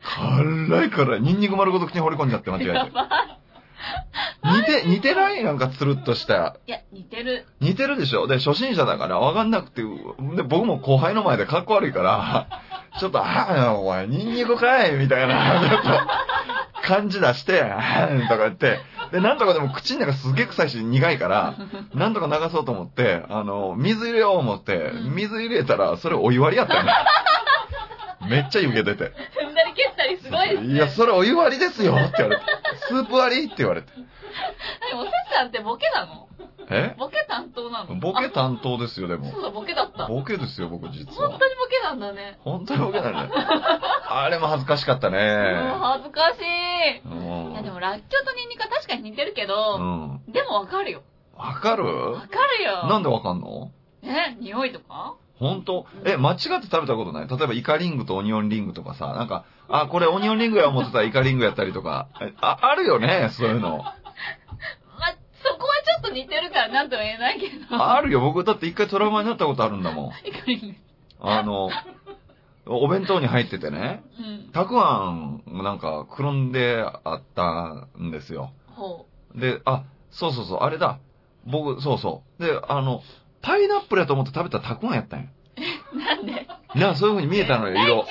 [0.00, 1.20] 辛い辛い。
[1.20, 2.92] ニンニク丸ごと口に放り込んじゃって間違えて。
[4.44, 5.44] 似て、似てない？
[5.44, 6.56] なんかつるっとした。
[6.66, 7.46] いや、似てる。
[7.60, 8.26] 似てるでしょ？
[8.26, 9.82] で、初心者だから分かんなくて、
[10.36, 12.46] で、僕も後輩の前でかっこ悪いから、
[12.98, 15.88] ちょっと、ああ、お前、ニンニクかいみたいな、ちょっと、
[16.86, 18.80] 感じ出して、ああ、とか言って、
[19.12, 21.54] で、なんとかでも口の中すげえ臭いし苦いから、
[21.94, 26.92] なんとか流そうと思って、あの、水入れよう思って、うん水入れたら、それお湯割りやったよね。
[28.32, 29.12] めっちゃ湯気出て。
[29.40, 30.74] 踏んだり蹴ったりすごいですね。
[30.74, 32.42] いや、それお湯割りですよって言われて。
[32.88, 33.88] スープ割りって言われて。
[34.92, 36.28] 何おせつさんってボケなの？
[36.70, 36.94] え？
[36.98, 37.96] ボケ担当なの？
[37.96, 39.32] ボケ担当ですよ、でもあ。
[39.32, 40.06] そうだ、ボケだった。
[40.06, 41.38] 本ボケですよ、僕実当には。
[41.38, 41.44] ボケ
[41.82, 42.38] なんだね。
[42.40, 43.30] 本当にボケなんだよ。
[44.08, 45.18] あれも恥ずかしかったうんね。
[45.80, 46.98] 恥ずかしい。
[47.04, 47.52] うん。
[47.52, 50.22] いやでも、らっきょうとニンニクは確かに似てるけうど、ん。
[50.28, 51.02] でもわかるよ。
[51.36, 51.84] わかる？
[51.84, 52.26] わか
[52.58, 52.86] るよ。
[52.86, 53.70] なんでわかんの？
[54.02, 55.14] え匂いとか？
[55.42, 55.86] 本当？
[56.04, 57.28] え、間違って食べたことない？
[57.28, 62.08] 例えばイカリングとオニオンリングとかさ、なんか、あ、これオニオンリングや思ってたらイカリングやったりとか。
[62.20, 63.78] えあ、あるよね、そういうの。
[63.78, 63.94] まあ、
[65.42, 67.84] そこはちょっと似てるからなんとも言えないけど。
[67.84, 70.28] あるよ、僕だって一回トラウマになったことあるんだもん。
[70.28, 70.76] いかに
[71.20, 71.70] あの、
[72.66, 74.52] お弁当に入っててね、うん。
[74.52, 78.52] たくあん、なんか、くるんであったんですよ。
[78.68, 81.00] ほで、あ、そうそうそう、あれだ。
[81.44, 82.42] 僕、そうそう。
[82.42, 83.02] で、あの、
[83.42, 85.26] パイナップルやと思って食べたらたくあんやったんや。
[85.92, 85.98] う。
[85.98, 86.46] なんで？
[86.74, 87.94] な、そういう風に見えたのよ、違う色。
[87.96, 88.04] よ。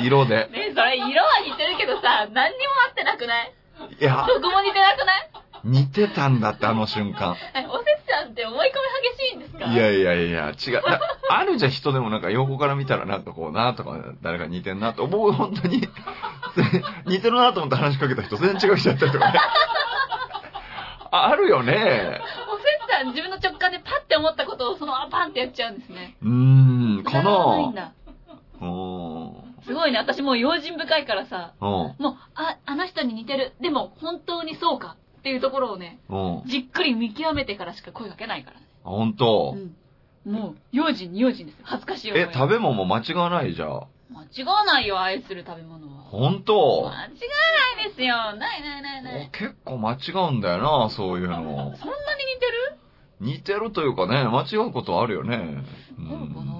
[0.00, 0.36] 色で。
[0.52, 3.52] ねそれ色は似てるけどさ、何にも合ってなくない？
[4.00, 5.30] いや、どこも似てなくない？
[5.64, 7.36] 似てたんだって、あの瞬間。
[7.56, 8.72] えおせつさんって思い込み
[9.18, 9.64] 激しいんですか？
[9.66, 10.88] いやいやいや、違う。
[10.88, 15.88] な あるじゃん、人でもなんか横から見たらなんかこうなとか、誰か似てんなと思う、本当に。
[17.06, 19.40] 似てるなと思って話しかけた人全然違う人やったりとかね。
[21.14, 21.72] ああるよね。
[21.72, 26.16] おせつさん自分の直感でパッて思ったことをそのままパンってやっちゃうんですね。
[26.22, 27.94] うーん、かな。
[29.66, 29.98] すごいね。
[29.98, 31.68] 私もう用心深いからさ、うん。
[31.68, 33.52] もう、あ、あの人に似てる。
[33.60, 36.00] でも、本当にそうかっていうところをね、
[36.46, 38.66] じっくり見極めてからしか声かけないからね。
[38.82, 39.54] 本当。
[39.56, 40.32] うん。
[40.32, 41.62] もう、用心に用心ですよ。
[41.64, 43.86] 恥ずかしい思いえ、食べ物も間違わないじゃん。
[44.14, 46.04] 間違わないよ、愛する食べ物は。
[46.04, 46.86] 本当？
[46.86, 47.10] 間違わない
[47.88, 48.14] ですよ。
[48.36, 49.30] ないないないない。
[49.32, 49.96] 結構間違
[50.30, 51.34] うんだよな、そういうの。
[51.34, 51.86] そんなに似て
[52.46, 52.78] る？
[53.20, 55.36] 似てるというかね、間違うことあるよね。
[55.98, 56.46] うそうかん。
[56.46, 56.54] な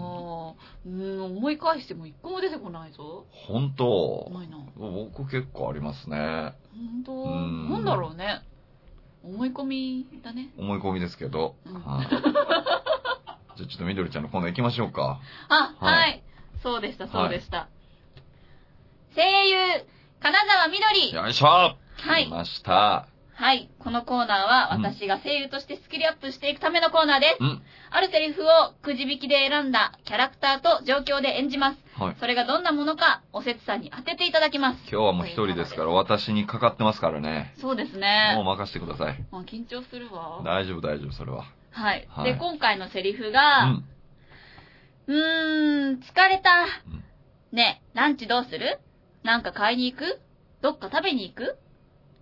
[0.87, 3.25] うん、思い返しても一個も出てこないぞ。
[3.47, 4.31] 本当？
[4.35, 4.59] ないな。
[4.77, 6.17] 僕結構ありますね。
[6.17, 7.13] 本当？
[7.13, 8.43] うんなんだろうね。
[9.23, 10.51] 思い込みだね。
[10.59, 11.55] 思い込みですけど。
[11.65, 12.09] うんはい
[13.57, 15.21] じゃあちょっとみどりちゃんのコーナー行きましょうか。
[15.49, 16.24] あ、はいはい。
[16.65, 17.69] そうでした、そうでした。
[19.15, 19.57] 声優、
[20.21, 21.13] 金沢みどり。
[21.13, 23.07] よいしょはい来ました。
[23.37, 23.69] はい。
[23.81, 27.37] このコーナーはうん私が声優としてスキルアップしていくためのコーナーです。
[27.41, 27.63] うん。
[27.91, 28.47] あるセリフを
[28.83, 31.79] くじ引きで選んだキャラクターと状況で演じます。
[32.01, 32.17] はい。
[32.19, 34.79] それがどんなものか、おせつさんに当てていただきます。
[34.91, 37.55] 今日はもう一人ですから、私にかかってますからね。
[37.61, 38.43] そうですもうね。
[38.45, 39.23] 任せてください。
[39.31, 40.41] あ緊張するわ。
[40.43, 41.45] 大丈夫、大丈夫、それは。
[41.73, 42.07] はい。
[42.09, 43.85] はいで、今回のセリフうが、ん。
[45.07, 46.65] うーん、疲れた。
[46.65, 47.05] ん
[47.53, 48.81] ねえ、ランチどうする？
[49.23, 50.21] なんか買いに行く？
[50.63, 51.59] どっか食べに行く？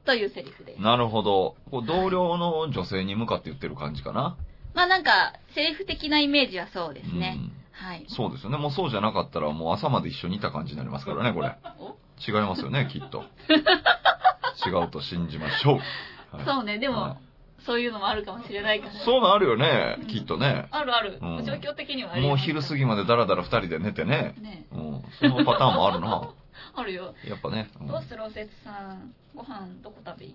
[0.04, 0.82] というセリフです。
[0.82, 1.56] なるほど。
[1.70, 4.36] こう同僚の女性に向かって言ってる感じかな。
[4.74, 7.38] まあなんか、セリフ的なイメージはそうですね。
[7.38, 8.04] うんはい。
[8.08, 8.58] そうですよね。
[8.58, 11.56] もうそうじゃなかったら、もう朝まで一緒にいた感じになりますからね、これ。
[11.78, 11.96] お？
[12.26, 13.24] 違いますよね、きっと。
[14.66, 16.36] 違うと信じましょう。
[16.36, 17.16] はいそうね、でも、は
[17.64, 18.92] そういうのもあるかもしれないから。
[18.92, 20.68] いそういうのあるよね、きっとね。
[20.70, 21.18] あるある。
[21.20, 24.34] うん状況的にはありもう昼過ぎまでダラダラ二人で寝てね。
[24.40, 25.02] ねうん。
[25.20, 26.30] そのパターンもあるな。
[26.74, 27.14] あるよ。
[27.26, 27.70] やっぱね。
[27.80, 28.22] うんどうする？
[28.24, 29.14] おせつさん。
[29.34, 30.34] ご飯どこ食べに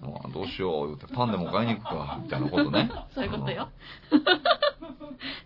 [0.00, 0.24] 行く？
[0.24, 2.90] あどうしよう、言うて、パンでも買いに行くか、みたいなことね。
[3.14, 3.68] そういうことよ。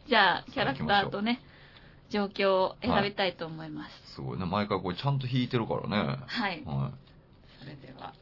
[0.06, 1.40] じゃあ、キャラクターとね、
[2.10, 4.14] 状況を選びたいと思います。
[4.14, 4.44] すごいね。
[4.44, 6.18] 毎回これちゃんと弾いてるからね。
[6.26, 6.62] はい。
[6.64, 6.92] は
[7.58, 8.12] それでは。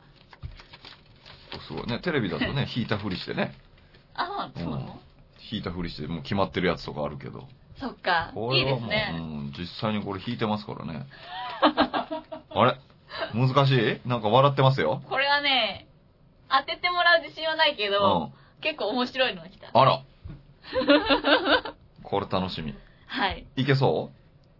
[1.56, 1.60] い。
[1.66, 1.98] すごいね。
[2.00, 3.54] テレビだとね、 弾いたふりしてね。
[4.14, 4.86] ああ、そうなの、うん
[5.50, 7.48] 弾いたふりして、もう決まってるやつとかあるけど。
[7.76, 8.28] そっか。
[8.28, 9.16] いいこれはもう、ですね。
[9.18, 11.06] うん、実際にこれ弾いてますからね。
[12.50, 12.76] あれ？
[13.34, 13.70] 難し
[14.04, 14.08] い？
[14.08, 15.02] なんか笑ってますよ。
[15.08, 15.88] これはね、
[16.48, 18.32] 当ててもらう自信はないけうど、ん。
[18.60, 19.70] 結構面白いのが来た。
[19.72, 20.02] あら。
[22.04, 22.74] これ楽しみ。
[23.06, 23.44] はい。
[23.56, 24.10] いけそ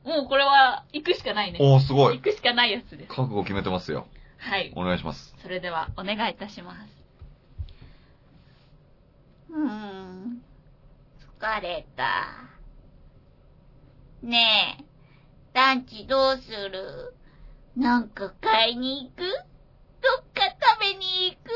[0.05, 1.59] もうこれは、行くしかないね。
[1.61, 2.23] うおー、すごい行。
[2.23, 3.09] くしかないやつです。
[3.15, 4.07] 覚悟決めてますよ。
[4.41, 4.73] はい。
[4.75, 5.35] お願いします。
[5.43, 6.79] それでは、お願いいたします。
[9.51, 10.43] うーん。
[11.39, 12.05] 疲れた。
[14.23, 14.85] ねえ、
[15.55, 17.15] ランチどうする？
[17.77, 19.23] なんか買いに行く？
[19.23, 19.29] ど
[20.23, 20.43] っか
[20.79, 21.51] 食べに行く？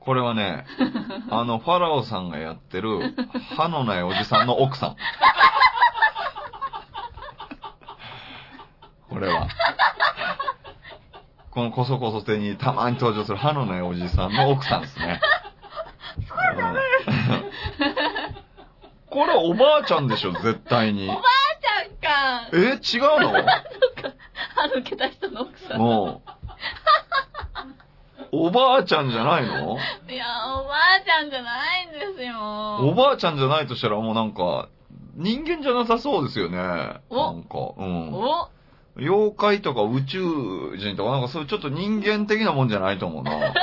[0.00, 0.64] これはね、
[1.30, 3.14] あの、ファラオさんがやってる、
[3.56, 4.96] 歯のないおじさんの奥さん。
[9.18, 9.48] これは。
[11.50, 15.20] このこそこそ手にたまに登場する歯のないおじさんの奥さんですね。
[16.18, 16.22] う
[16.62, 16.76] ん
[19.10, 21.08] これおばあちゃんでしょ、絶対に。
[21.08, 21.22] ちゃんか
[22.52, 23.32] え、違うの？
[24.54, 25.78] 歯抜けた人の奥さん。
[25.78, 26.30] もう。
[28.30, 29.78] おばあちゃんじゃないの？
[30.08, 32.76] いや、おばあちゃんじゃないんですよ。
[32.76, 34.68] おばあちゃんじゃないとしたらもうなんか、
[35.16, 36.58] 人間じゃなさそうですよね。
[37.10, 38.12] おなんか、うん。
[38.12, 38.48] お
[38.98, 43.32] 妖怪とか宇宙人とかなんかそういうちょっと人間的なもんじゃないと思うな。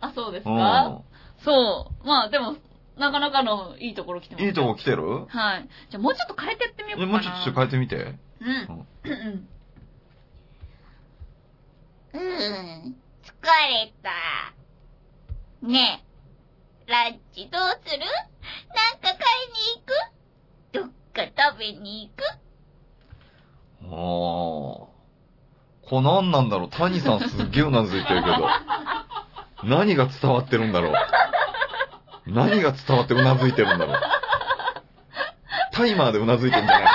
[0.00, 0.50] あ、そうですか、
[0.88, 1.04] う
[1.44, 2.06] そう。
[2.06, 2.56] まあでも、
[2.96, 4.44] なかなかのいいところ来てます。
[4.44, 4.46] ん。
[4.46, 5.26] いいとこ来てる？
[5.26, 5.68] はい。
[5.90, 7.12] じゃあもうちょっと変えてってみようかな。
[7.12, 7.96] もうちょっとちょっと変えてみて。
[7.96, 8.86] うん。
[9.04, 9.48] うん。
[12.14, 13.34] うん、疲
[13.68, 14.10] れた。
[15.66, 16.04] ね
[16.86, 17.98] え、ランチどうする？
[17.98, 19.92] なんか買いに行く？
[20.72, 22.43] どっか食べに行く？
[23.94, 24.94] ああ。
[25.88, 28.48] これ何なんだろう谷さんすっげえうなずいてるけど。
[29.64, 30.94] 何が伝わってるんだろう
[32.26, 34.00] 何が伝わってうなずいてるんだろう
[35.72, 36.92] タイマーでうなずいてるんじゃない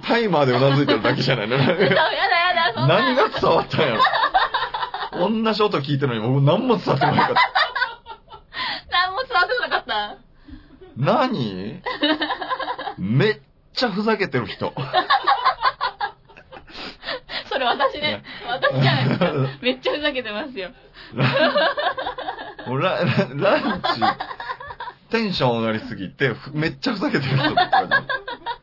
[0.00, 1.58] 嘘タイマーでうなずいてるだけじゃないの。
[2.86, 4.02] 何が伝わったんやろ
[5.28, 7.52] 同じ音聞いてるのに僕何も伝わってこなかった。
[8.90, 10.16] 何も伝わってこなかった。
[10.96, 11.82] 何？
[12.98, 13.40] めっ
[13.74, 14.72] ちゃふざけてる人。
[17.62, 18.22] それ私ね。
[18.46, 19.32] 私じゃないですか。
[19.62, 20.70] めっちゃふざけてますよ。
[22.66, 22.98] もうラ
[23.34, 23.88] ラランチ、
[25.10, 27.90] テンション上がりすぎて、ふめっちゃふざけてる人とかに、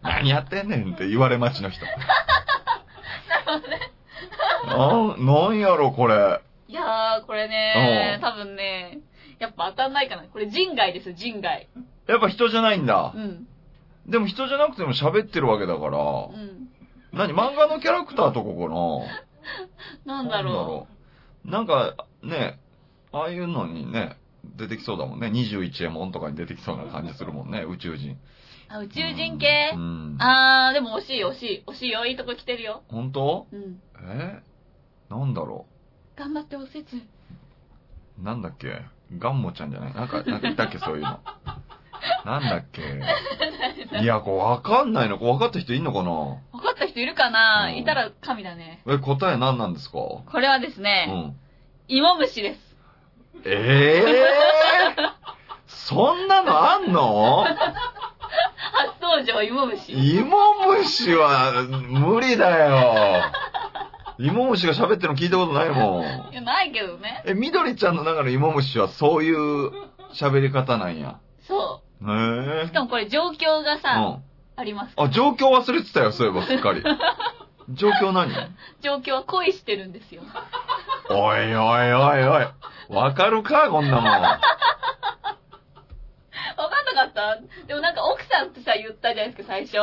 [0.03, 1.85] 何やってんねんって言われ待ちの人。
[4.67, 6.41] なん、なんやろ、これ。
[6.67, 8.99] いやー、これねう、ん多分ね、
[9.39, 10.23] やっぱ当たんないかな。
[10.23, 11.67] これ人外ですよ、人外。
[12.07, 13.17] やっぱ人じゃないんだう。
[13.19, 13.47] ん。
[14.07, 16.69] でも人じゃなくても喋ってるわけだから、うん。
[17.13, 18.55] 何漫画のキャラクターとかか
[20.05, 20.05] な？
[20.05, 20.87] なんだろ
[21.45, 21.49] う。
[21.49, 22.59] なんか、ね、
[23.11, 25.27] ああいうのにね、出てきそうだもんね。
[25.27, 28.11] 21エモンとかに出てきそうな感じするもんね、宇宙人。
[28.11, 28.17] う。
[28.69, 29.71] あ、宇宙人系？
[29.73, 30.17] う、ん。
[30.19, 31.63] あー、でも惜しい惜しい。
[31.67, 32.05] 惜しいよ。
[32.05, 32.83] いいとこ来てるよ。
[32.89, 33.47] 本当？
[33.51, 33.81] うん。
[34.03, 34.41] え？
[35.09, 35.65] なんだろ
[36.15, 36.93] 頑張っておせつ。
[36.97, 37.01] う
[38.23, 38.81] なんだっけ？
[39.17, 39.93] ガンモちゃんじゃない？
[39.93, 40.77] なんか、なんかいたっけ？
[40.77, 41.19] そういうの。
[42.25, 42.81] なんだっけ？
[44.01, 45.17] いや、こうわかんないの。
[45.17, 46.11] こう分かった人いんのかな？
[46.51, 47.69] 分かった人いるかな？
[47.71, 48.83] うんいたら神だね。
[48.87, 49.97] え、答え何なんですか？
[49.97, 51.35] これはですうね、ん。
[51.87, 52.59] 芋虫です。
[53.45, 55.11] ええー、
[55.67, 57.43] そんなのあんの？
[57.43, 59.91] 初登場、芋虫。
[60.17, 60.37] 芋
[60.77, 63.23] 虫は無理だよ。
[64.19, 66.03] 芋虫が喋ってるの聞いたことないもん。
[66.31, 67.23] いや、ないけどね。
[67.25, 69.71] え、みどりちゃんの中の芋虫はそういう
[70.13, 71.19] 喋り方なんや。
[72.09, 72.61] そへう。
[72.65, 72.73] えし。
[72.73, 74.23] かもこれ状況がさ、うん。
[74.55, 74.93] あります。
[74.97, 76.83] あ、状況忘れてたよ、そういえば、すっかり。
[77.75, 78.31] 状況何？
[78.81, 80.23] 状況は恋してるんですよ。
[81.11, 82.47] おいおいおいおい。
[82.89, 84.05] わかるかこんなもん。
[84.11, 84.19] わ
[86.69, 87.37] かんなかった？
[87.67, 89.77] でもなんか奥さんってさ、言ったじゃないですか、最初。
[89.77, 89.79] う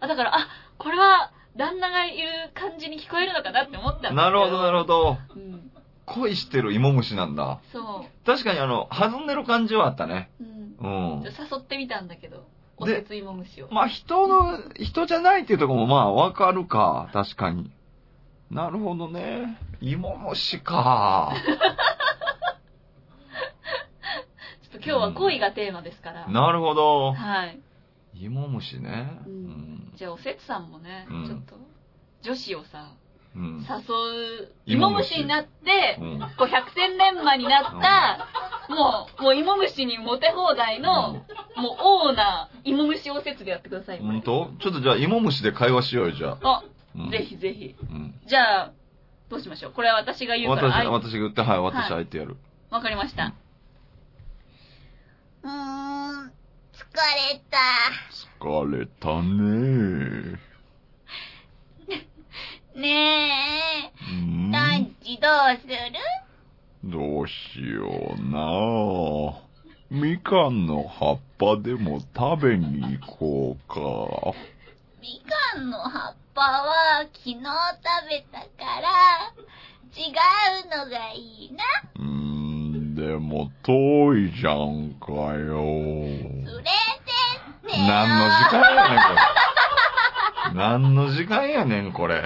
[0.00, 0.46] あ、だから、あ、
[0.78, 4.14] これは、旦那がいる感じに聞こえるのかなって思ったん。
[4.14, 5.16] なるほど、なるほど。
[5.34, 5.70] うん。
[6.06, 7.58] 恋してる芋虫なんだ。
[7.72, 10.30] そ確かにあの、弾んでる感じはあったね。
[10.40, 10.44] う。
[10.44, 10.61] うん。
[10.82, 11.22] うん。
[11.22, 13.68] 誘ってみたんだけど、おでせつ芋虫を。
[13.70, 17.08] まあ、人の、人じゃないっていうところもまあ、わかるか。
[17.12, 17.70] 確かに。
[18.50, 19.58] なるほどね。
[19.80, 21.32] 芋虫か。
[24.62, 26.26] ちょっと今日は恋がテーマですから。
[26.28, 27.12] なるほど。
[27.12, 27.60] はい。
[28.14, 29.22] 芋虫ね。
[29.26, 29.92] ううんん。
[29.94, 31.56] じゃあ、おせつさんもね、うんちょっと、
[32.22, 33.01] 女子をさ、うん。
[33.34, 36.20] 誘う、芋虫になって、うん。
[36.36, 38.28] こう百戦錬磨になった、
[38.68, 41.24] もう、もう芋虫にモテ放題の、もう
[41.80, 43.98] 王な芋虫おせつでやってください。
[44.00, 44.50] 本当？
[44.60, 46.62] ちょっとじゃあ、芋虫で会話しようよ、じゃあ。
[46.62, 46.64] あ、
[46.94, 47.18] うんぜ。
[47.18, 47.74] ひぜひ。
[47.80, 48.14] うん。
[48.26, 48.72] じゃあ、
[49.30, 49.72] どうしましょう？
[49.72, 52.36] これは私が言うから、私、私が言って、はい、私はい相手やる。
[52.70, 53.32] わかりました。
[55.42, 57.58] うーん、疲れた。
[58.40, 60.38] 疲れたね
[62.76, 65.74] ねうんえ、ランチどうする？
[66.84, 69.38] どうしような
[69.90, 73.74] みかんの葉っぱでも食べに行こうか。
[75.00, 75.22] み
[75.54, 77.44] かんの葉っぱは昨日食
[78.08, 78.46] べたか
[78.80, 78.88] ら、
[79.94, 80.10] 違
[80.64, 81.62] うのがいいな。
[81.96, 85.62] うーん、でも遠いじゃんかよ。
[85.62, 86.70] 連れて
[87.60, 87.84] ってよ。
[87.86, 89.41] 何の時間やねん、これ。
[90.54, 92.22] 何の時間やねん、これ。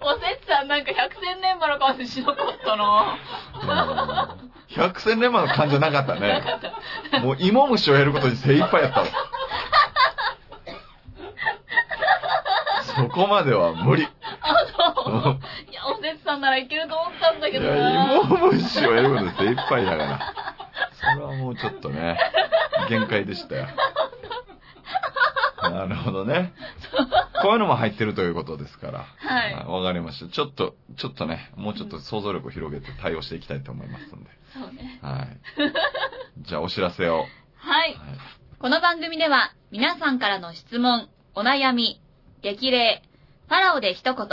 [0.00, 3.18] おせつさんなんか百戦錬磨の顔でしなかったな
[4.40, 6.42] うん百戦錬磨の感じゃなかったね。
[7.22, 9.06] もう芋虫をやることに精一杯やったわ。
[12.96, 14.04] そこまでは無理。
[14.04, 14.06] い
[14.40, 14.54] あ、
[14.94, 15.38] そう。
[15.70, 20.34] いや、おせつさんならいけると思ったんだけどや、な芋虫をやることに精一杯だから。
[20.92, 22.18] それはもうちょっとね、
[22.88, 23.66] 限界でしたよ。
[25.70, 26.52] なるほどね。
[27.42, 29.04] こういうのも入ってるということですから。
[29.16, 30.30] はいわかりました。
[30.30, 34.30] ちょっと、ちょっとね、もうちょっと想像力を広げて対応していきたいと思いますので。
[34.52, 34.98] そうね。
[35.02, 35.38] はい。
[36.42, 37.26] じゃあお知らせを。
[37.56, 37.94] はい。
[37.94, 37.96] はい
[38.58, 42.00] この番組では皆さんからの質問、お悩み、
[42.40, 43.02] 激励、
[43.48, 44.26] ファラオで一言、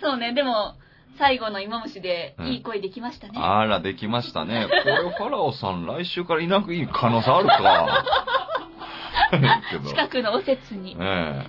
[0.00, 0.76] そうね、でも、
[1.18, 3.34] 最後の芋虫でうんいい声できましたね。
[3.36, 4.66] あら、できましたね。
[4.68, 8.04] これファラオさん来週からいなくいい可能性あるか。
[9.86, 10.96] 近くのおせつに。
[10.98, 11.46] え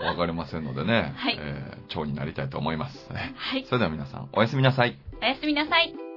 [0.00, 1.12] えわかりませんのでね。
[1.16, 3.12] はいえー蝶になりたいと思います。
[3.12, 3.18] は
[3.58, 3.64] い。
[3.66, 4.96] それでは皆さん、おやすみなさい。
[5.20, 6.11] おやすみなさい。